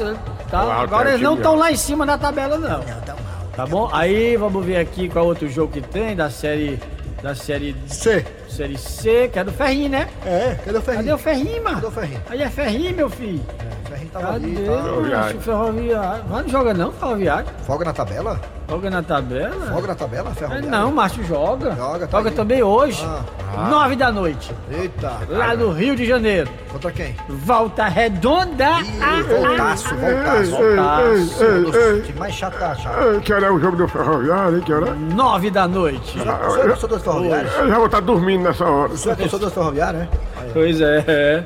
tá? 0.50 0.64
O 0.64 0.70
Alto 0.70 0.82
agora 0.82 1.08
é 1.08 1.12
eles 1.14 1.22
não 1.22 1.36
estão 1.36 1.56
lá 1.56 1.72
em 1.72 1.76
cima 1.76 2.04
na 2.04 2.18
tabela, 2.18 2.58
não. 2.58 2.68
Não, 2.68 3.00
tá 3.00 3.14
mal. 3.14 3.24
Tá 3.56 3.66
bom? 3.66 3.88
Aí 3.92 4.36
vamos 4.36 4.64
ver 4.64 4.76
aqui 4.76 5.08
qual 5.08 5.24
outro 5.24 5.48
jogo 5.48 5.72
que 5.72 5.80
tem 5.80 6.14
da 6.14 6.28
série. 6.28 6.78
Da 7.22 7.34
série 7.34 7.76
C. 7.86 8.24
Série 8.48 8.78
C, 8.78 9.28
que 9.30 9.38
é 9.38 9.44
do 9.44 9.52
Ferrinho, 9.52 9.90
né? 9.90 10.08
É, 10.24 10.56
cadê 10.64 10.78
o 10.78 10.80
Ferrinho? 10.80 11.04
Cadê 11.04 11.12
o 11.12 11.18
Ferrinho, 11.18 11.64
mano? 11.64 11.74
Cadê 11.76 11.86
o 11.86 11.90
Ferrinho? 11.90 12.22
Aí 12.30 12.42
é 12.42 12.48
Ferrinho, 12.48 12.96
meu 12.96 13.10
filho. 13.10 13.42
O 13.84 13.88
Ferrinho 13.90 14.10
tava 14.10 14.26
Cadê? 14.26 14.46
ali, 14.46 14.56
tá? 14.56 15.40
Ferroviário. 15.42 16.24
Mas 16.30 16.42
não 16.42 16.48
joga 16.48 16.72
não, 16.72 16.92
Ferroviário. 16.92 17.46
Folga 17.66 17.84
na 17.84 17.92
tabela? 17.92 18.40
Joga 18.70 18.88
na 18.88 19.02
tabela? 19.02 19.66
Folga 19.72 19.88
na 19.88 19.94
tabela, 19.96 20.30
É, 20.30 20.34
Ferroviário? 20.34 20.70
não, 20.70 20.92
Márcio 20.92 21.24
joga. 21.24 21.74
Joga, 21.74 22.06
tá 22.06 22.18
Joga 22.18 22.30
também 22.30 22.62
hoje, 22.62 23.04
Ah. 23.04 23.68
nove 23.68 23.96
da 23.96 24.12
noite. 24.12 24.54
Eita. 24.70 25.12
Lá 25.28 25.56
no 25.56 25.72
Rio 25.72 25.96
de 25.96 26.06
Janeiro. 26.06 26.48
Contra 26.70 26.92
quem? 26.92 27.16
Volta 27.28 27.88
Redonda. 27.88 28.68
Ah, 29.00 29.22
voltaço, 29.28 29.88
ah, 29.90 29.96
voltaço. 29.96 30.50
Voltaço. 30.52 31.44
Um 31.44 31.62
dos 31.64 32.06
times 32.06 32.14
mais 32.18 32.34
chato 32.34 32.58
da 32.60 32.74
chave. 32.76 33.14
Ei, 33.16 33.20
Que 33.20 33.32
hora 33.32 33.46
é 33.46 33.50
o 33.50 33.58
jogo 33.58 33.76
do 33.76 33.88
Ferroviário, 33.88 34.56
hein? 34.58 34.62
Que 34.64 34.72
hora? 34.72 34.94
Nove 34.94 35.50
da 35.50 35.66
noite. 35.66 36.16
O 36.16 36.22
senhor 36.22 36.58
é 36.60 36.68
torcedor 36.68 36.98
do 36.98 37.04
Ferroviário? 37.04 37.48
Eu 37.50 37.68
já 37.68 37.74
vou 37.76 37.86
estar 37.86 38.00
dormindo 38.00 38.44
nessa 38.44 38.64
hora. 38.64 38.92
O 38.92 38.96
senhor 38.96 39.14
é 39.14 39.16
torcedor 39.16 39.48
do 39.48 39.54
Ferroviário, 39.54 39.98
né? 39.98 40.08
Pois 40.52 40.80
é. 40.80 41.44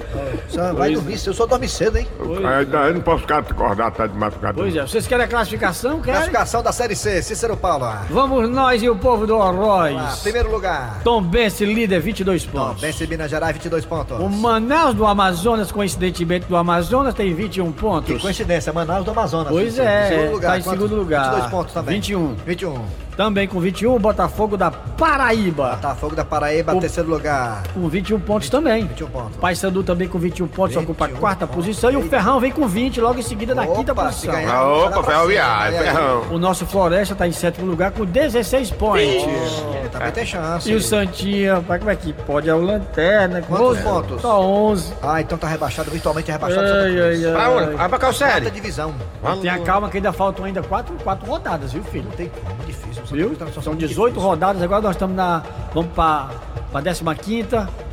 O 0.49 0.51
senhor 0.53 0.73
vai 0.75 0.89
Pois 0.93 1.01
dormir, 1.03 1.21
eu 1.27 1.35
só 1.35 1.45
dorme 1.47 1.69
cedo, 1.69 1.99
hein? 1.99 2.09
Aí 2.43 2.65
daí 2.65 2.89
eu 2.89 2.95
não 2.95 3.01
posso 3.03 3.21
ficar 3.21 3.39
acordado 3.41 3.89
até 3.89 4.09
de 4.09 4.17
madrugada. 4.17 4.55
Pois 4.55 4.75
é, 4.75 4.81
vocês 4.81 5.07
querem 5.07 5.27
a 5.27 5.29
classificação? 5.29 6.01
Querem? 6.01 6.15
Classificação 6.15 6.63
da 6.63 6.73
Série 6.73 6.97
C, 6.97 7.14
Cícero 7.23 7.57
Paula. 7.57 8.03
Vamos 8.11 8.49
nós 8.49 8.83
e 8.83 8.89
o 8.89 8.97
povo 8.97 9.27
do 9.27 9.37
Lá, 9.37 9.51
Oroz. 9.51 10.21
primeiro 10.23 10.51
lugar. 10.51 11.01
Tom 11.05 11.23
Bense, 11.23 11.65
líder, 11.65 12.01
22 12.01 12.45
Tom 12.45 12.51
pontos. 12.53 12.81
Bense, 12.83 13.07
Minas 13.07 13.31
Gerais, 13.31 13.53
22 13.55 13.85
pontos. 13.85 14.19
O 14.21 14.29
Manaus 14.29 14.95
do 14.95 15.07
Amazonas, 15.07 15.71
coincidentemente 15.73 16.47
do 16.47 16.57
Amazonas, 16.57 17.15
tem 17.15 17.33
21 17.35 17.73
Que 17.73 17.81
pontos. 17.81 18.23
coincidência, 18.23 18.73
Manaus 18.73 19.05
do 19.05 19.11
Amazonas. 19.11 19.49
Pois 19.53 19.79
é, 19.79 20.09
Segundo 20.09 20.33
lugar, 20.33 20.51
tá 20.53 20.59
em 20.59 20.63
segundo 20.63 20.97
lugar. 20.97 21.25
22 21.31 21.51
pontos 21.51 21.75
também. 21.75 21.95
21. 21.97 22.35
21. 22.47 23.04
Também 23.17 23.47
com 23.47 23.61
21, 23.61 23.95
o 23.95 23.99
Botafogo 23.99 24.57
da 24.57 24.71
Paraíba. 24.73 25.71
Botafogo 25.77 26.17
da 26.17 26.25
Paraíba, 26.25 26.75
O- 26.75 26.81
terceiro 26.81 27.09
lugar. 27.09 27.63
Com 27.73 27.89
21 27.89 28.19
pontos 28.19 28.49
também. 28.51 28.87
21 28.87 29.07
pontos. 29.09 29.37
Paysandu 29.37 29.85
também 29.85 30.09
com 30.09 30.19
21 30.19 30.49
pontos, 30.49 30.77
ocupa 30.77 31.05
a 31.05 31.09
21 31.09 31.21
quarta 31.21 31.47
posição. 31.47 31.91
E 31.93 31.97
o 31.97 32.03
Ferrão 32.09 32.41
vem 32.41 32.51
com 32.51 32.67
20, 32.67 33.01
logo 33.01 33.19
em 33.19 33.23
seguida 33.23 33.55
na 33.55 33.63
Opa, 33.63 33.77
quinta 33.77 33.95
posição. 33.95 34.33
ganhar, 34.35 34.53
Ah, 34.55 34.65
opa, 34.69 34.91
dar 34.91 35.03
pra 35.03 35.03
Ferroviário. 35.13 35.79
Ferrão. 35.79 36.23
O 36.33 36.39
nosso 36.39 36.67
Floresta 36.67 37.15
tá 37.15 37.27
em 37.29 37.33
sétimo 37.33 37.67
lugar 37.67 37.93
com 37.93 38.05
16 38.05 38.71
points. 38.73 39.25
Oh, 39.25 39.89
também 39.91 40.11
tem 40.11 40.27
chance. 40.27 40.69
E 40.71 40.75
o 40.75 40.81
Santinha, 40.81 41.63
como 41.67 41.91
é 41.91 41.95
que 41.97 42.13
pode? 42.13 42.49
É 42.49 42.55
o 42.55 42.61
Lanterna. 42.61 43.43
com 43.43 43.55
Quantos 43.55 43.79
11 43.79 43.83
pontos? 43.83 44.23
Só 44.23 44.41
11. 44.43 44.93
Ah, 45.03 45.21
então 45.21 45.39
tá 45.39 45.47
rebaixado, 45.47 45.89
virtualmente 45.91 46.33
rebaixado. 46.33 46.67
Ai, 46.67 46.91
Cruz. 46.93 47.25
ai. 47.27 47.33
Pra 47.33 47.51
onde? 47.51 47.75
Vai 47.77 47.89
pra 47.89 47.99
qual 47.99 48.13
série? 48.13 48.33
Quarta 48.33 48.51
divisão. 48.51 48.95
Tenha 49.41 49.59
calma 49.61 49.89
que 49.89 49.99
ainda 49.99 50.13
faltam 50.13 50.45
ainda 50.45 50.63
quatro, 50.63 50.95
quatro 51.05 51.27
rodadas, 51.27 51.73
viu, 51.73 51.83
filho? 51.85 52.05
Não 52.05 52.11
tem 52.13 52.29
como, 52.29 52.57
difícil. 52.67 53.04
Viu? 53.11 53.37
Tá 53.37 53.47
São 53.47 53.73
muito 53.73 53.87
18 53.87 54.13
difícil. 54.13 54.21
rodadas, 54.29 54.63
agora 54.63 54.83
nós 54.83 54.93
estamos 54.97 55.17
na. 55.17 55.43
Vamos 55.73 55.93
pra, 55.93 56.31
pra 56.73 56.83
15 56.83 57.03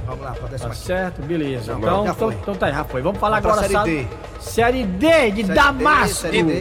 Vamos 0.06 0.26
lá, 0.26 0.32
pra 0.32 0.42
Tá 0.42 0.48
décima 0.48 0.74
certo, 0.74 1.22
beleza. 1.22 1.74
Não, 1.74 1.80
Então, 1.80 2.06
então, 2.08 2.32
então 2.32 2.56
tá 2.56 2.66
aí, 2.68 2.74
já 2.74 2.84
foi. 2.84 3.02
Vamos 3.02 3.20
falar 3.20 3.40
Vamos 3.40 3.58
agora 3.58 3.68
Série 3.68 3.74
sabe? 3.74 4.08
D. 4.10 4.42
Série 4.42 4.84
D 4.84 5.32
de 5.32 5.44
Damasco. 5.44 6.16
Série 6.16 6.44
D. 6.44 6.52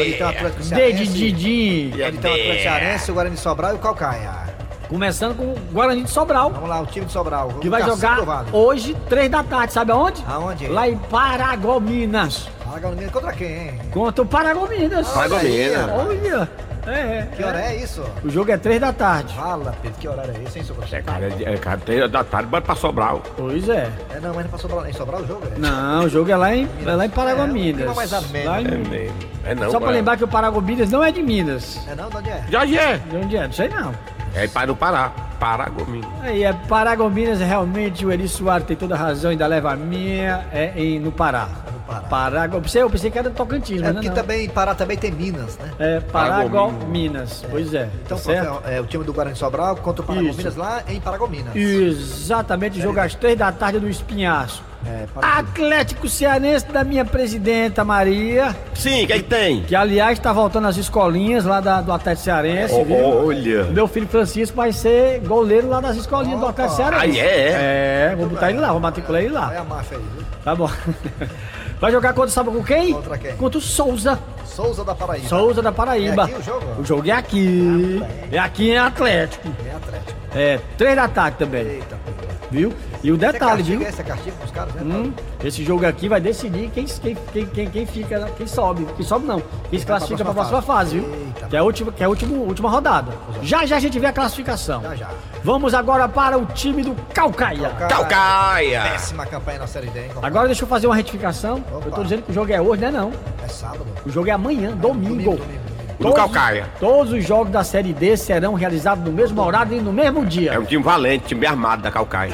Onde 0.00 0.12
tem 0.12 0.22
o 0.22 0.28
Atlético 0.28 0.62
D 0.62 0.92
de. 0.92 1.06
Didim. 1.06 1.92
Onde 1.94 2.18
tem 2.18 2.30
o 2.30 2.34
Atlético 2.34 2.62
Cearense, 2.62 3.10
o 3.10 3.14
Guarani 3.14 3.34
de 3.34 3.40
Sobral 3.40 3.72
e 3.72 3.74
o 3.74 3.78
Calcaia. 3.78 4.46
Começando 4.88 5.36
com 5.36 5.44
o 5.44 5.54
Guarani 5.72 6.04
de 6.04 6.10
Sobral. 6.10 6.50
Vamos 6.50 6.68
lá, 6.68 6.80
o 6.80 6.86
time 6.86 7.06
de 7.06 7.12
Sobral. 7.12 7.48
Que 7.60 7.68
vai 7.68 7.82
jogar 7.82 8.20
Vale. 8.24 8.48
hoje, 8.52 8.96
3 9.08 9.28
da 9.30 9.42
tarde, 9.42 9.72
sabe 9.72 9.90
aonde? 9.90 10.24
Aonde? 10.28 10.68
Lá 10.68 10.88
em 10.88 10.96
Paragominas. 10.96 12.48
Paragominas 12.64 13.10
contra 13.10 13.32
quem, 13.32 13.48
hein? 13.68 13.80
Contra 13.92 14.22
o 14.22 14.26
Paragominas. 14.26 15.08
Paragominas. 15.08 15.90
Olha. 15.90 16.65
É, 16.86 17.18
é. 17.18 17.28
Que 17.36 17.42
hora 17.42 17.60
é 17.60 17.76
isso? 17.76 18.02
O 18.24 18.30
jogo 18.30 18.50
é 18.50 18.56
3 18.56 18.80
da 18.80 18.92
tarde. 18.92 19.34
Fala, 19.34 19.74
Pedro, 19.82 19.98
que 19.98 20.08
horário 20.08 20.34
é 20.36 20.42
esse, 20.44 20.58
hein, 20.58 20.64
Sobral? 20.64 20.88
É, 20.92 21.02
cara, 21.02 21.26
é, 21.26 21.54
é, 21.54 21.56
cara, 21.56 21.78
três 21.78 22.10
da 22.10 22.22
tarde, 22.24 22.48
bora 22.48 22.62
pra 22.62 22.74
Sobral. 22.74 23.22
Pois 23.36 23.68
é. 23.68 23.90
É, 24.14 24.20
não, 24.20 24.32
mas 24.34 24.44
não 24.44 24.50
pra 24.50 24.58
Sobral, 24.58 24.86
em 24.86 24.92
Sobral 24.92 25.20
o 25.22 25.26
jogo, 25.26 25.42
é? 25.54 25.58
Não, 25.58 26.04
o 26.04 26.08
jogo 26.08 26.30
é 26.30 26.36
lá 26.36 26.54
em, 26.54 26.68
é 26.86 26.90
lá 26.94 27.04
em 27.06 27.10
Paragominas. 27.10 27.86
É, 27.86 27.90
um 27.90 27.94
mais 27.94 28.12
ameno. 28.12 28.50
Lá 28.50 28.60
em- 28.62 28.66
É 28.66 28.70
mesmo. 28.76 29.16
É 29.44 29.54
não, 29.54 29.64
Só 29.70 29.78
pra 29.78 29.86
cara. 29.88 29.92
lembrar 29.92 30.16
que 30.16 30.24
o 30.24 30.28
Paragominas 30.28 30.90
não 30.90 31.02
é 31.02 31.10
de 31.12 31.22
Minas. 31.22 31.78
É 31.88 31.94
não, 31.94 32.08
de 32.08 32.16
onde 32.16 32.30
é? 32.30 32.44
Jorge 32.50 32.78
é. 32.78 32.96
De 32.98 33.16
onde 33.16 33.36
é? 33.36 33.44
Não 33.46 33.52
sei 33.52 33.68
não. 33.68 33.92
É 34.36 34.46
para 34.46 34.70
o 34.70 34.76
Pará. 34.76 35.10
Paragominas. 35.40 36.08
Aí 36.22 36.44
é 36.44 36.52
Paragominas, 36.52 37.40
realmente 37.40 38.04
o 38.06 38.12
Eri 38.12 38.28
Soares 38.28 38.66
tem 38.66 38.76
toda 38.76 38.94
a 38.94 38.98
razão, 38.98 39.30
ainda 39.30 39.46
leva 39.46 39.72
a 39.72 39.76
minha, 39.76 40.46
é 40.52 40.72
em, 40.76 40.98
no 41.00 41.10
Pará. 41.12 41.48
No 41.72 41.80
Pará. 41.80 42.00
Parago, 42.00 42.56
eu 42.56 42.62
pensei, 42.62 42.82
eu 42.82 42.90
pensei 42.90 43.10
que 43.10 43.18
era 43.18 43.28
Tocantins, 43.30 43.80
É 43.80 43.84
mas 43.84 43.88
não, 43.88 43.94
porque 43.96 44.08
não. 44.08 44.14
também, 44.14 44.48
Pará 44.48 44.74
também 44.74 44.96
tem 44.96 45.10
Minas, 45.10 45.58
né? 45.58 45.70
É 45.78 46.00
Paragominas, 46.00 47.44
pois 47.50 47.72
é. 47.74 47.88
Então, 48.04 48.16
tá 48.16 48.24
certo? 48.24 48.62
é, 48.66 48.80
o 48.80 48.86
time 48.86 49.04
do 49.04 49.12
Guarani 49.12 49.36
Sobral 49.36 49.76
contra 49.76 50.02
o 50.02 50.06
Paragominas 50.06 50.56
lá 50.56 50.82
em 50.88 51.00
Paragominas. 51.00 51.54
Exatamente, 51.54 52.80
jogo 52.80 53.00
às 53.00 53.14
três 53.14 53.38
da 53.38 53.50
tarde 53.52 53.78
do 53.78 53.88
Espinhaço. 53.88 54.62
É. 54.88 55.04
Atlético 55.20 56.08
Cearense 56.08 56.66
da 56.66 56.84
minha 56.84 57.04
presidenta 57.04 57.84
Maria, 57.84 58.54
Sim, 58.74 59.04
o 59.04 59.06
que, 59.06 59.12
é 59.12 59.16
que 59.16 59.24
tem? 59.24 59.62
que 59.62 59.74
aliás 59.74 60.18
tá 60.18 60.32
voltando 60.32 60.68
às 60.68 60.76
escolinhas 60.76 61.44
lá 61.44 61.60
da- 61.60 61.80
do 61.80 61.92
Atlético 61.92 62.24
Cearense, 62.24 62.84
viu? 62.84 63.26
Olha. 63.26 63.64
Meu 63.64 63.88
filho 63.88 64.06
Francisco 64.06 64.56
vai 64.56 64.72
ser 64.72 65.20
goleiro 65.20 65.68
lá 65.68 65.80
das 65.80 65.96
escolinhas 65.96 66.38
do. 66.40 66.46
Atlético 66.46 66.76
Cearense. 66.76 67.20
Ah, 67.20 67.24
é? 67.24 68.10
É, 68.12 68.16
vou 68.16 68.28
botar 68.28 68.50
ele 68.50 68.60
lá, 68.60 68.70
vou 68.70 68.80
matricular 68.80 69.20
ele 69.22 69.32
lá. 69.32 69.48
Olha 69.48 69.60
a 69.60 69.64
máfia 69.64 69.98
aí, 69.98 70.04
viu? 70.14 70.24
Tá 70.44 70.54
bom. 70.54 70.70
Vai 71.80 71.92
jogar 71.92 72.14
contra, 72.14 72.30
sabe 72.30 72.50
com 72.50 72.62
quem? 72.64 72.94
Contra 72.94 73.18
quem? 73.18 73.36
Contra 73.36 73.58
o 73.58 73.60
Souza. 73.60 74.18
Souza 74.46 74.82
da 74.82 74.94
Paraíba. 74.94 75.28
Souza 75.28 75.60
da 75.60 75.70
Paraíba. 75.72 76.22
É 76.22 76.24
aqui 76.24 76.34
o 76.40 76.42
jogo? 76.42 76.66
O 76.80 76.84
jogo 76.84 77.08
é 77.08 77.12
aqui. 77.12 78.02
É 78.32 78.38
aqui 78.38 78.70
em 78.70 78.78
Atlético. 78.78 79.48
É 79.66 79.74
Atlético. 79.76 80.12
É, 80.34 80.60
três 80.78 80.96
da 80.96 81.06
tarde 81.08 81.36
também. 81.38 81.66
Eita, 81.66 81.96
pô. 82.06 82.12
Viu? 82.50 82.72
E 83.02 83.10
o 83.10 83.14
é 83.14 83.18
detalhe, 83.18 83.58
castigo, 83.58 83.78
viu? 83.78 83.88
Esse 83.88 84.00
é 84.00 84.04
castigo 84.04 84.36
pros 84.36 84.50
caras, 84.50 84.74
né? 84.74 84.82
Hum, 84.82 85.12
esse 85.42 85.64
jogo 85.64 85.86
aqui 85.86 86.08
vai 86.08 86.20
decidir 86.20 86.70
quem, 86.70 86.84
quem, 86.84 87.46
quem, 87.46 87.70
quem, 87.70 87.86
fica, 87.86 88.28
quem 88.36 88.46
sobe. 88.46 88.86
Quem 88.96 89.04
sobe 89.04 89.26
não. 89.26 89.42
Quem 89.70 89.78
se 89.78 89.86
classifica 89.86 90.24
pra 90.24 90.32
próxima 90.32 90.56
próxima 90.56 90.62
fase, 90.62 90.98
viu? 90.98 91.14
Eita. 91.14 91.46
Que 91.46 91.56
é 91.56 91.58
a 91.58 91.62
última, 91.62 91.92
que 91.92 92.02
é 92.02 92.06
a 92.06 92.08
última, 92.08 92.36
última 92.36 92.70
rodada. 92.70 93.12
Já 93.42 93.66
já 93.66 93.76
a 93.76 93.80
gente 93.80 93.98
vê 93.98 94.06
a 94.06 94.12
classificação. 94.12 94.82
Já, 94.82 94.94
já. 94.94 95.10
Vamos 95.44 95.74
agora 95.74 96.08
para 96.08 96.38
o 96.38 96.46
time 96.46 96.82
do 96.82 96.94
Calcaia. 97.12 97.70
Calcaia. 97.88 98.82
Péssima 98.82 99.26
campanha 99.26 99.60
na 99.60 99.66
Série 99.66 99.88
D, 99.88 100.04
hein? 100.04 100.10
Agora 100.22 100.46
deixa 100.46 100.64
eu 100.64 100.68
fazer 100.68 100.86
uma 100.86 100.96
retificação. 100.96 101.62
Opa. 101.72 101.86
Eu 101.86 101.92
tô 101.92 102.02
dizendo 102.02 102.22
que 102.22 102.30
o 102.30 102.34
jogo 102.34 102.52
é 102.52 102.60
hoje, 102.60 102.82
não 102.82 102.88
é 102.88 102.92
não. 102.92 103.12
É 103.44 103.48
sábado. 103.48 103.86
O 104.04 104.10
jogo 104.10 104.28
é 104.28 104.32
amanhã, 104.32 104.70
domingo. 104.76 105.06
Domingo, 105.06 105.36
domingo, 105.36 105.65
domingo. 105.98 106.10
Do 106.10 106.12
Calcaia. 106.14 106.66
Todos 106.78 107.12
os 107.12 107.24
jogos 107.26 107.50
da 107.52 107.62
Série 107.64 107.92
D 107.92 108.16
serão 108.16 108.54
realizados 108.54 109.04
no 109.04 109.12
mesmo 109.12 109.40
horário 109.42 109.76
e 109.76 109.80
no 109.80 109.92
mesmo 109.92 110.22
É 110.22 110.26
dia. 110.26 110.60
um 110.60 110.64
time 110.64 110.82
valente, 110.82 111.26
time 111.26 111.40
bem 111.40 111.50
armado 111.50 111.82
da 111.82 111.90
Calcaia. 111.90 112.32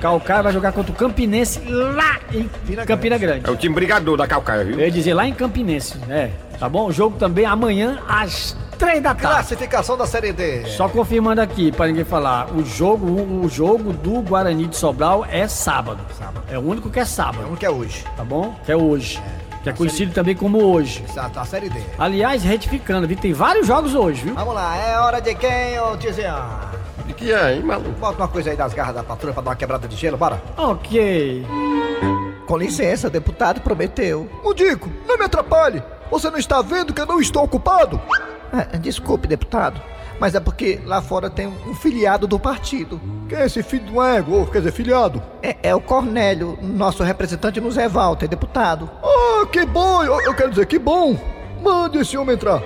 Calcaia 0.00 0.42
vai 0.42 0.52
jogar 0.52 0.72
contra 0.72 0.92
o 0.92 0.94
Campinense 0.94 1.60
lá 1.68 2.18
em 2.32 2.44
Campina 2.48 2.86
Campina 2.86 3.18
Grande. 3.18 3.46
É 3.48 3.50
o 3.50 3.56
time 3.56 3.74
brigador 3.74 4.16
da 4.16 4.26
Calcaia, 4.26 4.60
Eu 4.62 4.66
viu? 4.66 4.80
ia 4.80 4.90
dizer 4.90 5.14
lá 5.14 5.26
em 5.26 5.32
Campinense, 5.34 5.98
é. 6.08 6.30
Tá 6.58 6.68
bom? 6.68 6.86
O 6.86 6.92
jogo 6.92 7.16
também 7.18 7.44
amanhã 7.44 7.98
às 8.08 8.56
três 8.78 9.02
da 9.02 9.14
tarde. 9.14 9.34
Classificação 9.34 9.96
da 9.96 10.06
Série 10.06 10.32
D. 10.32 10.64
Só 10.66 10.88
confirmando 10.88 11.40
aqui, 11.40 11.70
para 11.72 11.86
ninguém 11.86 12.04
falar, 12.04 12.50
o 12.54 12.64
jogo, 12.64 13.06
o, 13.06 13.44
o 13.44 13.48
jogo 13.48 13.92
do 13.92 14.20
Guarani 14.22 14.66
de 14.66 14.76
Sobral 14.76 15.26
é 15.30 15.46
sábado. 15.48 15.98
Sábado. 16.18 16.42
É 16.50 16.58
o 16.58 16.62
único 16.62 16.88
que 16.90 17.00
é 17.00 17.04
sábado, 17.04 17.46
Um 17.50 17.56
que 17.56 17.64
é 17.66 17.70
hoje. 17.70 18.04
tá 18.16 18.24
bom? 18.24 18.54
Que 18.64 18.72
é 18.72 18.76
hoje. 18.76 19.20
Que 19.62 19.68
é 19.68 19.72
conhecido 19.72 20.12
também 20.12 20.34
como 20.34 20.62
hoje. 20.64 21.04
Exato, 21.08 21.38
a 21.38 21.44
Série 21.44 21.68
D. 21.68 21.80
Aliás, 21.98 22.42
retificando, 22.42 23.06
viu? 23.06 23.16
Tem 23.16 23.32
vários 23.32 23.66
jogos 23.66 23.94
hoje, 23.94 24.24
viu? 24.24 24.34
Vamos 24.34 24.54
lá, 24.54 24.76
é 24.76 24.98
hora 24.98 25.20
de 25.20 25.34
quem, 25.34 25.78
ô 25.80 25.96
tiozinho? 25.98 26.34
De 27.06 27.12
que 27.12 27.32
é, 27.32 27.56
hein, 27.56 27.62
maluco? 27.62 27.90
Bota 27.92 28.16
uma 28.22 28.28
coisa 28.28 28.50
aí 28.50 28.56
das 28.56 28.72
garras 28.72 28.94
da 28.94 29.02
patrulha 29.02 29.34
pra 29.34 29.42
dar 29.42 29.50
uma 29.50 29.56
quebrada 29.56 29.86
de 29.86 29.96
gelo, 29.96 30.16
bora. 30.16 30.42
Ok. 30.56 31.44
Com 32.46 32.56
licença, 32.56 33.10
deputado 33.10 33.60
prometeu. 33.60 34.28
Mudico, 34.42 34.90
não 35.06 35.18
me 35.18 35.24
atrapalhe. 35.24 35.82
Você 36.10 36.30
não 36.30 36.38
está 36.38 36.62
vendo 36.62 36.94
que 36.94 37.00
eu 37.00 37.06
não 37.06 37.20
estou 37.20 37.44
ocupado? 37.44 38.00
Ah, 38.52 38.76
desculpe, 38.78 39.28
deputado, 39.28 39.80
mas 40.20 40.34
é 40.34 40.40
porque 40.40 40.78
lá 40.84 41.00
fora 41.00 41.30
tem 41.30 41.46
um 41.46 41.74
filiado 41.74 42.26
do 42.26 42.38
partido. 42.38 43.00
Quem 43.26 43.38
é 43.38 43.46
esse 43.46 43.62
filho 43.62 43.94
um 43.94 44.04
ego? 44.04 44.46
Quer 44.46 44.58
dizer, 44.58 44.72
filiado? 44.72 45.22
É, 45.42 45.56
é 45.62 45.74
o 45.74 45.80
Cornélio, 45.80 46.58
nosso 46.60 47.02
representante 47.02 47.58
no 47.60 47.70
Zé 47.70 47.88
Walter, 47.88 48.28
deputado. 48.28 48.90
Ah, 49.02 49.46
que 49.46 49.64
bom! 49.64 50.04
Eu, 50.04 50.20
eu 50.20 50.34
quero 50.34 50.50
dizer, 50.50 50.66
que 50.66 50.78
bom! 50.78 51.18
Mande 51.62 51.98
esse 51.98 52.18
homem 52.18 52.34
entrar. 52.34 52.62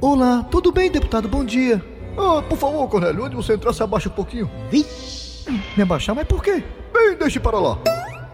Olá, 0.00 0.46
tudo 0.50 0.70
bem, 0.70 0.90
deputado? 0.90 1.26
Bom 1.28 1.44
dia. 1.44 1.82
Ah, 2.18 2.42
por 2.42 2.58
favor, 2.58 2.86
Cornélio, 2.88 3.24
onde 3.24 3.34
você 3.34 3.54
entrar, 3.54 3.72
se 3.72 3.82
abaixa 3.82 4.10
um 4.10 4.12
pouquinho. 4.12 4.50
Vixe! 4.70 5.50
Me 5.76 5.82
abaixar, 5.82 6.14
mas 6.14 6.26
por 6.26 6.42
quê? 6.42 6.62
Bem, 6.92 7.16
deixe 7.18 7.40
para 7.40 7.58
lá. 7.58 7.78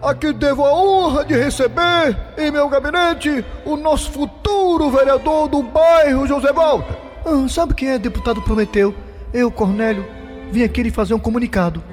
Aqui 0.02 0.32
devo 0.32 0.64
a 0.64 0.72
honra 0.72 1.26
de 1.26 1.34
receber 1.34 2.16
em 2.38 2.50
meu 2.50 2.70
gabinete 2.70 3.44
o 3.66 3.76
nosso 3.76 4.10
futuro 4.10 4.90
vereador 4.90 5.46
do 5.46 5.62
bairro 5.62 6.26
José 6.26 6.50
Walter. 6.54 6.96
Ah, 7.22 7.46
sabe 7.46 7.74
quem 7.74 7.90
é 7.90 7.98
deputado 7.98 8.40
Prometeu? 8.40 8.94
Eu, 9.30 9.50
Cornélio, 9.50 10.06
vim 10.50 10.62
aqui 10.62 10.82
lhe 10.82 10.90
fazer 10.90 11.12
um 11.12 11.18
comunicado. 11.18 11.84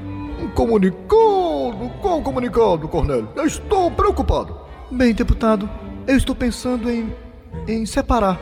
Um 0.41 0.47
comunicado? 0.51 1.91
Qual 2.01 2.21
comunicado, 2.21 2.87
Cornélio? 2.87 3.27
Eu 3.35 3.45
estou 3.45 3.91
preocupado. 3.91 4.57
Bem, 4.89 5.13
deputado, 5.13 5.69
eu 6.07 6.15
estou 6.15 6.33
pensando 6.33 6.89
em. 6.89 7.13
em 7.67 7.85
separar. 7.85 8.39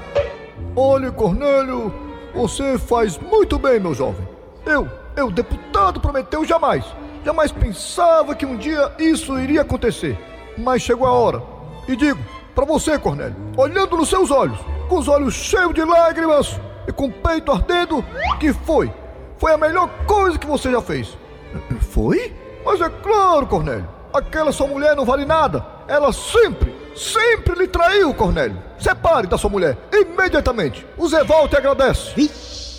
Olhe, 0.75 1.11
Cornélio, 1.11 1.91
você 2.35 2.77
faz 2.77 3.17
muito 3.17 3.57
bem, 3.57 3.79
meu 3.79 3.95
jovem. 3.95 4.27
Eu, 4.63 4.87
eu, 5.15 5.31
deputado 5.31 5.99
Prometeu, 5.99 6.45
jamais, 6.45 6.85
jamais 7.25 7.51
pensava 7.51 8.35
que 8.35 8.45
um 8.45 8.55
dia 8.55 8.91
isso 8.99 9.37
iria 9.39 9.61
acontecer. 9.61 10.17
Mas 10.55 10.83
chegou 10.83 11.07
a 11.07 11.11
hora. 11.11 11.41
E 11.87 11.95
digo, 11.95 12.19
para 12.53 12.65
você, 12.65 12.99
Cornélio, 12.99 13.35
olhando 13.57 13.97
nos 13.97 14.09
seus 14.09 14.29
olhos, 14.29 14.59
com 14.87 14.99
os 14.99 15.07
olhos 15.07 15.33
cheios 15.33 15.73
de 15.73 15.83
lágrimas 15.83 16.59
e 16.87 16.91
com 16.91 17.07
o 17.07 17.11
peito 17.11 17.51
ardendo, 17.51 18.05
que 18.39 18.53
foi? 18.53 18.93
Foi 19.37 19.53
a 19.53 19.57
melhor 19.57 19.89
coisa 20.05 20.37
que 20.37 20.45
você 20.45 20.71
já 20.71 20.81
fez. 20.81 21.17
Foi? 21.81 22.33
Mas 22.63 22.79
é 22.79 22.89
claro, 22.89 23.47
Cornélio. 23.47 23.87
Aquela 24.13 24.51
sua 24.53 24.67
mulher 24.67 24.95
não 24.95 25.03
vale 25.03 25.25
nada. 25.25 25.65
Ela 25.87 26.13
sempre, 26.13 26.73
sempre 26.95 27.53
lhe 27.55 27.67
traiu, 27.67 28.13
Cornélio. 28.13 28.57
Separe 28.79 29.27
da 29.27 29.37
sua 29.37 29.49
mulher, 29.49 29.77
imediatamente. 29.91 30.85
O 30.97 31.07
Zé 31.07 31.23
Walter 31.23 31.57
agradece. 31.57 32.31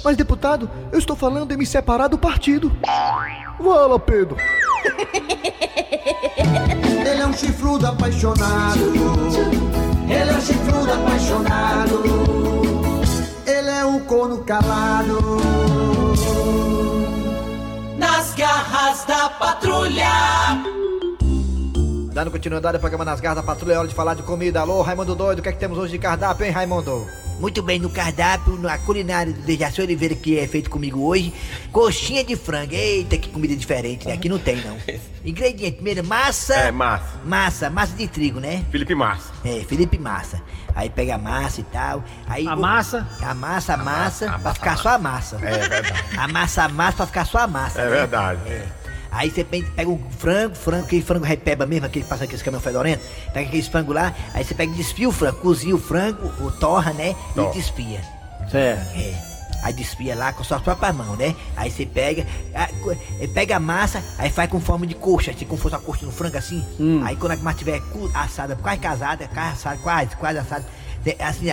Mas, 0.02 0.16
deputado, 0.16 0.70
eu 0.90 0.98
estou 0.98 1.14
falando 1.14 1.52
em 1.52 1.56
me 1.56 1.66
separar 1.66 2.09
do 2.09 2.16
partido. 2.16 2.72
Vala, 3.59 3.99
Pedro. 3.99 4.37
Ele 7.09 7.21
é 7.21 7.27
um 7.27 7.33
chifrudo 7.33 7.87
apaixonado. 7.87 8.81
Ele 10.09 10.31
é 10.31 10.35
um 10.35 10.40
chifrudo 10.40 10.92
apaixonado. 10.92 12.03
Ele 13.47 13.71
é 13.71 13.85
um 13.85 14.01
corno 14.01 14.45
calado. 14.45 15.19
Nas 17.99 18.35
garras 18.35 19.05
da 19.05 19.31
patrulha. 19.31 20.77
Dando 22.12 22.31
continuidade 22.31 22.77
ao 22.77 22.81
programa 22.81 23.05
Nas 23.05 23.21
Garras 23.21 23.37
da 23.37 23.42
Patrulha, 23.42 23.75
é 23.75 23.79
hora 23.79 23.88
de 23.88 23.95
falar 23.95 24.14
de 24.14 24.23
comida. 24.23 24.61
Alô, 24.61 24.81
Raimundo 24.81 25.14
Doido, 25.14 25.40
o 25.40 25.42
que 25.42 25.51
é 25.51 25.53
que 25.53 25.59
temos 25.59 25.77
hoje 25.77 25.92
de 25.92 25.99
cardápio, 25.99 26.47
hein, 26.47 26.51
Raimundo? 26.51 27.07
Muito 27.38 27.62
bem, 27.62 27.79
no 27.79 27.90
cardápio, 27.90 28.57
na 28.59 28.79
culinária 28.79 29.31
do 29.31 29.42
Dejaci 29.42 29.83
Oliveira, 29.83 30.14
que 30.14 30.38
é 30.38 30.46
feito 30.49 30.70
comigo 30.70 31.03
hoje, 31.05 31.35
coxinha 31.70 32.25
de 32.25 32.35
frango. 32.35 32.72
Eita, 32.72 33.18
que 33.18 33.29
comida 33.29 33.55
diferente, 33.55 34.07
né? 34.09 34.14
Aqui 34.14 34.27
não 34.29 34.38
tem, 34.38 34.57
não. 34.64 34.77
Ingrediente, 35.25 35.75
primeiro, 35.77 36.03
massa. 36.03 36.55
É, 36.55 36.70
massa. 36.72 37.20
Massa, 37.25 37.68
massa 37.70 37.94
de 37.94 38.09
trigo, 38.09 38.40
né? 38.40 38.64
Felipe 38.70 38.94
Massa. 38.94 39.33
É, 39.44 39.61
Felipe 39.68 39.99
Massa. 39.99 40.40
Aí 40.75 40.88
pega 40.88 41.16
a 41.16 41.18
massa 41.18 41.61
e 41.61 41.64
tal. 41.64 42.03
Aí 42.27 42.46
A 42.46 42.55
o- 42.55 42.61
massa? 42.61 43.07
A 43.20 43.35
massa, 43.35 43.75
a 43.75 43.77
massa, 43.77 44.27
massa, 44.27 44.38
pra 44.40 44.51
a 44.51 44.55
ficar 44.55 44.70
massa. 44.70 44.83
só 44.83 44.88
a 44.90 44.99
massa. 44.99 45.37
É 45.42 45.59
verdade. 45.68 45.92
Amassa 46.16 46.62
a 46.62 46.68
massa 46.68 46.96
pra 46.96 47.07
ficar 47.07 47.25
só 47.27 47.38
a 47.38 47.46
massa. 47.46 47.81
É 47.81 47.85
né? 47.85 47.90
verdade. 47.90 48.40
Aí 49.16 49.31
você 49.31 49.42
pe- 49.42 49.62
pega 49.74 49.88
um 49.90 49.98
frango, 50.11 50.55
frango, 50.55 50.85
aquele 50.85 51.02
frango 51.02 51.24
repeba 51.24 51.64
mesmo, 51.64 51.87
aquele 51.87 52.05
passa 52.05 52.24
aqueles 52.24 52.42
caminhão 52.42 52.61
fedorento, 52.62 53.02
pega 53.33 53.48
aquele 53.48 53.62
frango 53.62 53.92
lá, 53.92 54.14
aí 54.35 54.44
você 54.44 54.55
pega 54.55 54.70
e 54.72 54.74
desfia 54.76 55.09
o 55.09 55.12
frango, 55.12 55.38
cozinha 55.38 55.74
o 55.74 55.79
frango, 55.79 56.26
o 56.44 56.50
torra, 56.50 56.92
né? 56.92 57.16
E 57.50 57.55
desfia. 57.55 58.00
Certo. 58.50 58.96
É. 58.96 59.37
Aí 59.62 59.72
desfia 59.72 60.14
lá 60.14 60.33
com 60.33 60.44
suas 60.44 60.61
próprias 60.61 60.94
mãos, 60.94 61.16
né? 61.18 61.35
Aí 61.57 61.70
você 61.70 61.87
pega, 61.87 62.24
eh, 62.55 63.26
pega 63.35 63.57
a 63.57 63.61
massa, 63.61 64.05
aí 64.18 64.31
faz 64.31 64.48
com 64.50 64.61
forma 64.61 64.87
de 64.87 64.94
coxa, 64.94 65.31
assim, 65.31 65.44
como 65.46 65.61
fosse 65.61 65.74
uma 65.74 65.81
coxa 65.81 66.05
no 66.05 66.12
frango 66.12 66.37
assim. 66.37 66.62
Aí 67.05 67.16
quando 67.16 67.33
a 67.33 67.37
massa 67.37 67.57
estiver 67.62 67.83
assada, 68.14 68.55
quase 68.55 68.79
casada, 68.79 69.26
quase 69.29 69.52
assada, 69.55 69.76
quase, 69.79 70.16
quase 70.16 70.38
assada, 70.38 70.64
assim, 71.20 71.46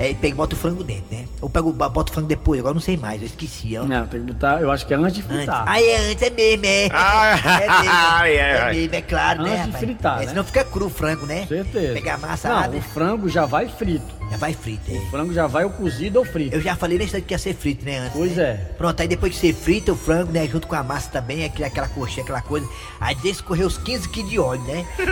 é, 0.00 0.14
pega 0.14 0.28
e 0.28 0.34
bota 0.34 0.54
o 0.54 0.58
frango 0.58 0.82
dentro, 0.82 1.04
né? 1.10 1.24
Ou 1.40 1.50
pega, 1.50 1.66
o- 1.66 1.72
bota 1.72 2.10
o 2.10 2.14
frango 2.14 2.28
depois, 2.28 2.58
agora 2.60 2.70
eu 2.72 2.74
não 2.76 2.80
sei 2.82 2.96
mais, 2.96 3.20
eu 3.20 3.26
esqueci, 3.26 3.76
ó. 3.76 3.84
Não, 3.84 4.06
tem 4.06 4.20
que 4.24 4.32
botar, 4.32 4.60
eu 4.60 4.70
acho 4.70 4.86
que 4.86 4.94
é 4.94 4.96
antes 4.96 5.14
de 5.14 5.20
Antes. 5.22 5.36
fritar. 5.36 5.64
Ah, 5.66 5.80
é 5.82 6.10
antes, 6.10 6.22
é 6.22 6.30
mesmo, 6.30 6.64
é. 6.66 6.88
Ah, 6.92 7.38
é 7.60 7.68
mesmo. 7.68 7.90
é, 8.24 8.34
É 8.34 8.70
é. 8.70 8.72
mesmo, 8.74 8.94
é 8.94 9.02
claro, 9.02 9.42
né? 9.42 9.50
Antes 9.50 9.60
de 9.64 9.66
rapaz? 9.72 9.84
fritar, 9.84 10.16
É, 10.16 10.20
né? 10.22 10.28
Senão 10.28 10.44
fica 10.44 10.64
cru 10.64 10.86
o 10.86 10.90
frango, 10.90 11.26
né? 11.26 11.46
Certeza. 11.46 11.92
Pegar 11.92 12.14
a 12.14 12.18
massa, 12.18 12.48
Não, 12.48 12.78
o 12.78 12.82
frango 12.82 13.28
já 13.28 13.44
vai 13.46 13.68
frito. 13.68 14.06
já 14.30 14.36
vai 14.36 14.54
frito, 14.54 14.90
é. 14.90 14.94
O 14.98 15.10
frango 15.10 15.32
já 15.34 15.46
vai 15.46 15.64
ou 15.64 15.70
cozido 15.70 16.18
ou 16.18 16.24
frito. 16.24 16.54
Eu 16.56 16.60
já 16.60 16.74
falei 16.76 16.96
nesse 16.98 17.12
daqui 17.12 17.26
que 17.26 17.34
ia 17.34 17.38
ser 17.38 17.54
frito, 17.54 17.84
né? 17.84 17.98
Antes, 17.98 18.12
Pois 18.14 18.36
né? 18.36 18.42
é. 18.44 18.54
Pronto, 18.78 19.00
aí 19.00 19.08
depois 19.08 19.32
que 19.34 19.38
você 19.38 19.52
frita 19.52 19.92
o 19.92 19.96
frango, 19.96 20.32
né? 20.32 20.46
Junto 20.46 20.66
com 20.66 20.74
a 20.76 20.82
massa 20.82 21.10
também, 21.10 21.44
aquela, 21.44 21.66
aquela 21.68 21.88
coxinha, 21.88 22.22
aquela 22.22 22.40
coisa. 22.40 22.66
Aí 23.00 23.14
deixa 23.16 23.40
escorrer 23.40 23.66
os 23.66 23.76
15 23.76 24.08
quilos 24.08 24.30
de 24.30 24.38
óleo, 24.38 24.62
né? 24.62 24.86
15 24.96 25.06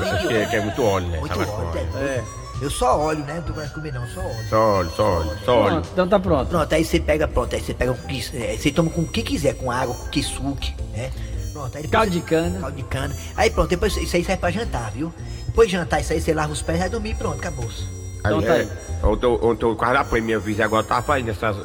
quilos 0.00 0.20
de 0.22 0.28
Que, 0.28 0.34
óleo. 0.34 0.48
que 0.50 0.56
é 0.56 0.60
muito 0.60 0.82
óleo, 0.82 1.06
né? 1.08 1.20
Muito 1.20 1.38
óleo, 1.38 1.50
óleo. 1.52 1.72
né? 1.74 2.00
É. 2.00 2.45
Eu 2.60 2.70
só 2.70 2.98
óleo, 2.98 3.20
né? 3.24 3.34
Não 3.34 3.42
tô 3.42 3.52
querendo 3.52 3.72
comer 3.74 3.92
não, 3.92 4.06
só 4.08 4.20
óleo. 4.20 4.48
Só 4.48 4.56
óleo, 4.58 4.90
só 4.96 5.04
óleo, 5.04 5.38
só 5.44 5.56
óleo. 5.58 5.70
Pronto, 5.72 5.88
então 5.92 6.08
tá 6.08 6.18
pronto. 6.18 6.48
Pronto, 6.48 6.72
aí 6.74 6.84
você 6.84 6.98
pega, 6.98 7.28
pronto, 7.28 7.54
aí 7.54 7.60
você 7.60 7.74
pega 7.74 7.92
um 7.92 7.96
quis, 7.96 8.32
é, 8.34 8.56
você 8.56 8.70
toma 8.70 8.90
com 8.90 9.02
o 9.02 9.06
que 9.06 9.22
quiser, 9.22 9.54
com 9.54 9.70
água, 9.70 9.94
com 9.94 10.08
kisuke, 10.08 10.74
né? 10.92 11.10
Pronto, 11.52 11.76
aí 11.76 11.82
depois 11.82 11.90
Caldo 11.90 12.10
de 12.10 12.20
cana. 12.22 12.60
Caldo 12.60 12.76
de 12.76 12.82
cana. 12.84 13.16
Aí 13.36 13.50
pronto, 13.50 13.68
depois 13.68 13.96
isso 13.96 14.16
aí 14.16 14.24
serve 14.24 14.40
pra 14.40 14.50
jantar, 14.50 14.90
viu? 14.90 15.12
Depois 15.46 15.68
de 15.68 15.76
jantar 15.76 16.00
isso 16.00 16.12
aí, 16.12 16.20
você 16.20 16.32
lava 16.32 16.52
os 16.52 16.62
pés 16.62 16.78
vai 16.78 16.88
dormir, 16.88 17.14
pronto, 17.16 17.38
acabou-se. 17.38 17.82
Então 18.20 18.42
tá 18.42 18.54
aí. 18.54 18.68
Ontem, 19.02 19.26
ontem 19.26 19.64
eu 19.66 19.76
quase 19.76 19.96
apanhei 19.96 20.24
minha 20.24 20.38
vizinha 20.38 20.64
agora 20.64 20.82
tava 20.84 21.02
fazendo 21.02 21.30
essas. 21.30 21.56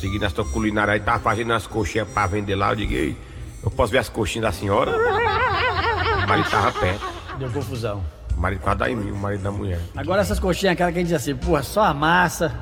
Seguindo 0.00 0.24
essa 0.26 0.44
culinária 0.44 0.92
aí, 0.92 1.00
tava 1.00 1.20
fazendo 1.20 1.54
as 1.54 1.66
coxinhas 1.66 2.06
pra 2.08 2.26
vender 2.26 2.54
lá. 2.54 2.70
Eu 2.72 2.76
digo, 2.76 2.92
"Ei, 2.92 3.16
eu 3.62 3.70
posso 3.70 3.90
ver 3.90 3.98
as 3.98 4.08
coxinhas 4.10 4.42
da 4.44 4.52
senhora? 4.52 4.90
O 4.94 6.28
marido 6.28 6.50
tava 6.50 6.72
perto. 6.72 7.06
Deu 7.38 7.50
confusão. 7.50 8.04
O 8.36 8.40
marido 8.40 8.60
quase 8.60 8.78
dá 8.78 8.90
em 8.90 8.96
mim, 8.96 9.10
o 9.10 9.16
marido 9.16 9.42
da 9.42 9.50
mulher. 9.50 9.78
Agora 9.96 10.20
essas 10.22 10.38
coxinhas, 10.38 10.72
aquela 10.74 10.90
que 10.92 10.98
a 10.98 11.00
gente 11.00 11.08
diz 11.08 11.16
assim, 11.16 11.34
porra, 11.36 11.62
só 11.62 11.84
a 11.84 11.94
massa. 11.94 12.52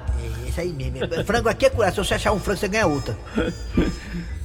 É 0.45 0.49
isso 0.49 0.61
aí 0.61 0.73
mesmo. 0.73 0.99
é- 1.03 1.25
frango 1.25 1.49
aqui 1.49 1.67
é 1.67 1.71
curado, 1.71 1.95
se 1.95 2.05
você 2.05 2.15
achar 2.15 2.33
um 2.33 2.39
frango, 2.39 2.61
você 2.61 2.69
ganha 2.69 2.87
outra. 2.87 3.17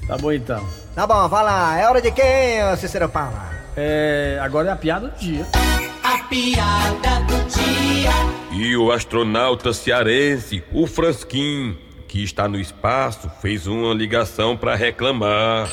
Tá 0.07 0.17
bom 0.17 0.31
então. 0.31 0.65
Tá 0.95 1.05
bom, 1.05 1.27
vai 1.27 1.43
lá. 1.43 1.77
É 1.77 1.87
hora 1.87 2.01
de 2.01 2.11
quem, 2.11 2.63
ô 2.71 2.75
Cícero 2.77 3.09
Paula? 3.09 3.51
É, 3.75 4.39
agora 4.41 4.69
é 4.69 4.71
a 4.71 4.75
piada 4.75 5.09
do 5.09 5.19
dia. 5.19 5.45
A 6.03 6.17
piada 6.29 7.19
do 7.27 7.43
dia. 7.49 8.11
E 8.57 8.75
o 8.77 8.91
astronauta 8.91 9.73
cearense, 9.73 10.63
o 10.71 10.87
Fransquim, 10.87 11.77
que 12.07 12.23
está 12.23 12.47
no 12.47 12.57
espaço, 12.59 13.29
fez 13.41 13.67
uma 13.67 13.93
ligação 13.93 14.55
para 14.57 14.73
reclamar. 14.75 15.67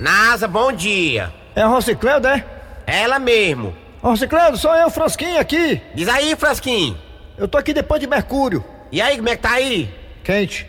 NASA, 0.00 0.48
bom 0.48 0.72
dia. 0.72 1.32
É 1.54 1.62
Rocicleudo, 1.64 2.26
é? 2.28 2.44
Ela 2.86 3.18
mesmo. 3.18 3.74
Rocicleudo, 4.02 4.56
sou 4.56 4.74
eu, 4.74 4.88
Frasquinho, 4.88 5.40
aqui. 5.40 5.80
Diz 5.94 6.08
aí, 6.08 6.36
Frasquinho. 6.36 6.96
Eu 7.36 7.48
tô 7.48 7.58
aqui 7.58 7.74
depois 7.74 8.00
de 8.00 8.06
Mercúrio. 8.06 8.64
E 8.92 9.02
aí, 9.02 9.16
como 9.16 9.28
é 9.28 9.36
que 9.36 9.42
tá 9.42 9.52
aí? 9.52 9.92
Quente. 10.22 10.66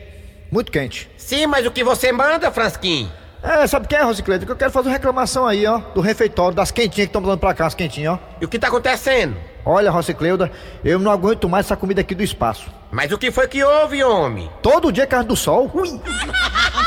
Muito 0.52 0.72
quente. 0.72 1.10
Sim, 1.18 1.46
mas 1.46 1.66
o 1.66 1.72
que 1.72 1.84
você 1.84 2.12
manda, 2.12 2.52
Frasquinho? 2.52 3.12
É, 3.44 3.68
sabe 3.68 3.88
quem 3.88 4.00
é, 4.00 4.02
Rocicleudo? 4.02 4.46
Que 4.46 4.52
eu 4.52 4.56
quero 4.56 4.72
fazer 4.72 4.90
uma 4.90 4.94
reclamação 4.94 5.46
aí, 5.46 5.66
ó, 5.68 5.78
do 5.78 6.02
refeitório, 6.02 6.56
das 6.56 6.72
quentinhas 6.72 6.96
que 6.96 7.02
estão 7.10 7.22
dando 7.22 7.38
pra 7.38 7.54
cá, 7.54 7.68
as 7.68 7.76
quentinhas, 7.76 8.14
ó. 8.14 8.20
E 8.42 8.46
o 8.46 8.48
que 8.48 8.58
tá 8.58 8.68
acontecendo? 8.68 9.38
Olha, 9.64 9.92
Rocicleuda, 9.92 10.52
eu 10.84 10.98
não 10.98 11.12
aguento 11.12 11.48
mais 11.48 11.66
essa 11.66 11.76
comida 11.76 12.02
aqui 12.02 12.16
do 12.16 12.24
espaço. 12.24 12.72
Mas 12.90 13.12
o 13.12 13.18
que 13.18 13.32
foi 13.32 13.48
que 13.48 13.64
houve, 13.64 14.04
homem? 14.04 14.50
Todo 14.62 14.92
dia 14.92 15.06
carne 15.06 15.28
do 15.28 15.36
sol. 15.36 15.70
Final 15.70 16.02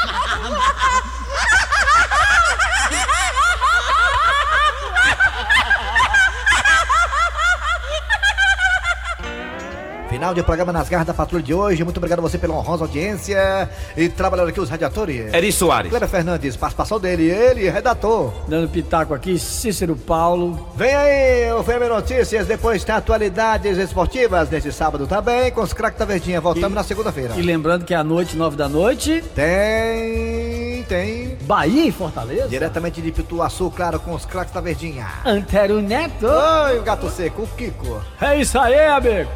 de 10.34 10.42
programa 10.42 10.72
nas 10.72 10.88
garras 10.88 11.06
da 11.06 11.14
patrulha 11.14 11.42
de 11.42 11.52
hoje. 11.54 11.82
Muito 11.84 11.96
obrigado 11.98 12.18
a 12.18 12.22
você 12.22 12.38
pela 12.38 12.54
honrosa 12.54 12.84
audiência. 12.84 13.68
E 13.96 14.08
trabalhando 14.08 14.48
aqui 14.48 14.60
os 14.60 14.68
radiadores. 14.68 15.32
Eri 15.32 15.52
Soares. 15.52 15.90
Kleber 15.90 16.08
Fernandes, 16.08 16.56
participação 16.56 16.98
dele, 17.00 17.28
ele, 17.30 17.68
redator. 17.68 18.32
Dando 18.48 18.68
pitaco 18.68 19.14
aqui, 19.14 19.38
Cícero 19.38 19.96
Paulo. 19.96 20.68
Vem 20.76 20.94
aí 20.94 21.52
o 21.52 21.62
FM 21.62 21.88
Notícias, 21.88 22.46
depois 22.46 22.84
tem 22.84 22.94
atualidades 22.94 23.78
esportivas 23.78 24.48
nesse 24.50 24.72
sábado 24.72 25.06
também, 25.06 25.50
com 25.50 25.60
os 25.62 25.72
craques 25.72 25.98
da 25.98 26.04
Verdinha. 26.04 26.40
Voltamos 26.40 26.72
E- 26.72 26.74
na 26.74 26.82
segunda-feira. 26.82 27.34
E 27.36 27.42
lembrando 27.42 27.84
que 27.84 27.94
é 27.94 27.96
à 27.96 28.04
noite, 28.04 28.36
nove 28.36 28.56
da 28.56 28.68
noite, 28.68 29.22
Tem, 29.34 30.69
tem. 30.82 31.36
Bahia 31.42 31.86
e 31.86 31.92
Fortaleza. 31.92 32.48
Diretamente 32.48 33.00
de 33.00 33.12
Pituaçu, 33.12 33.70
claro, 33.70 34.00
com 34.00 34.14
os 34.14 34.24
craques 34.24 34.52
da 34.52 34.60
Verdinha. 34.60 35.06
Antero 35.24 35.80
Neto. 35.80 36.26
Oi, 36.26 36.78
o 36.78 36.82
gato 36.82 37.08
seco, 37.10 37.42
o 37.42 37.46
Kiko. 37.46 38.02
É 38.20 38.40
isso 38.40 38.58
aí, 38.58 38.86
amigo. 38.86 39.30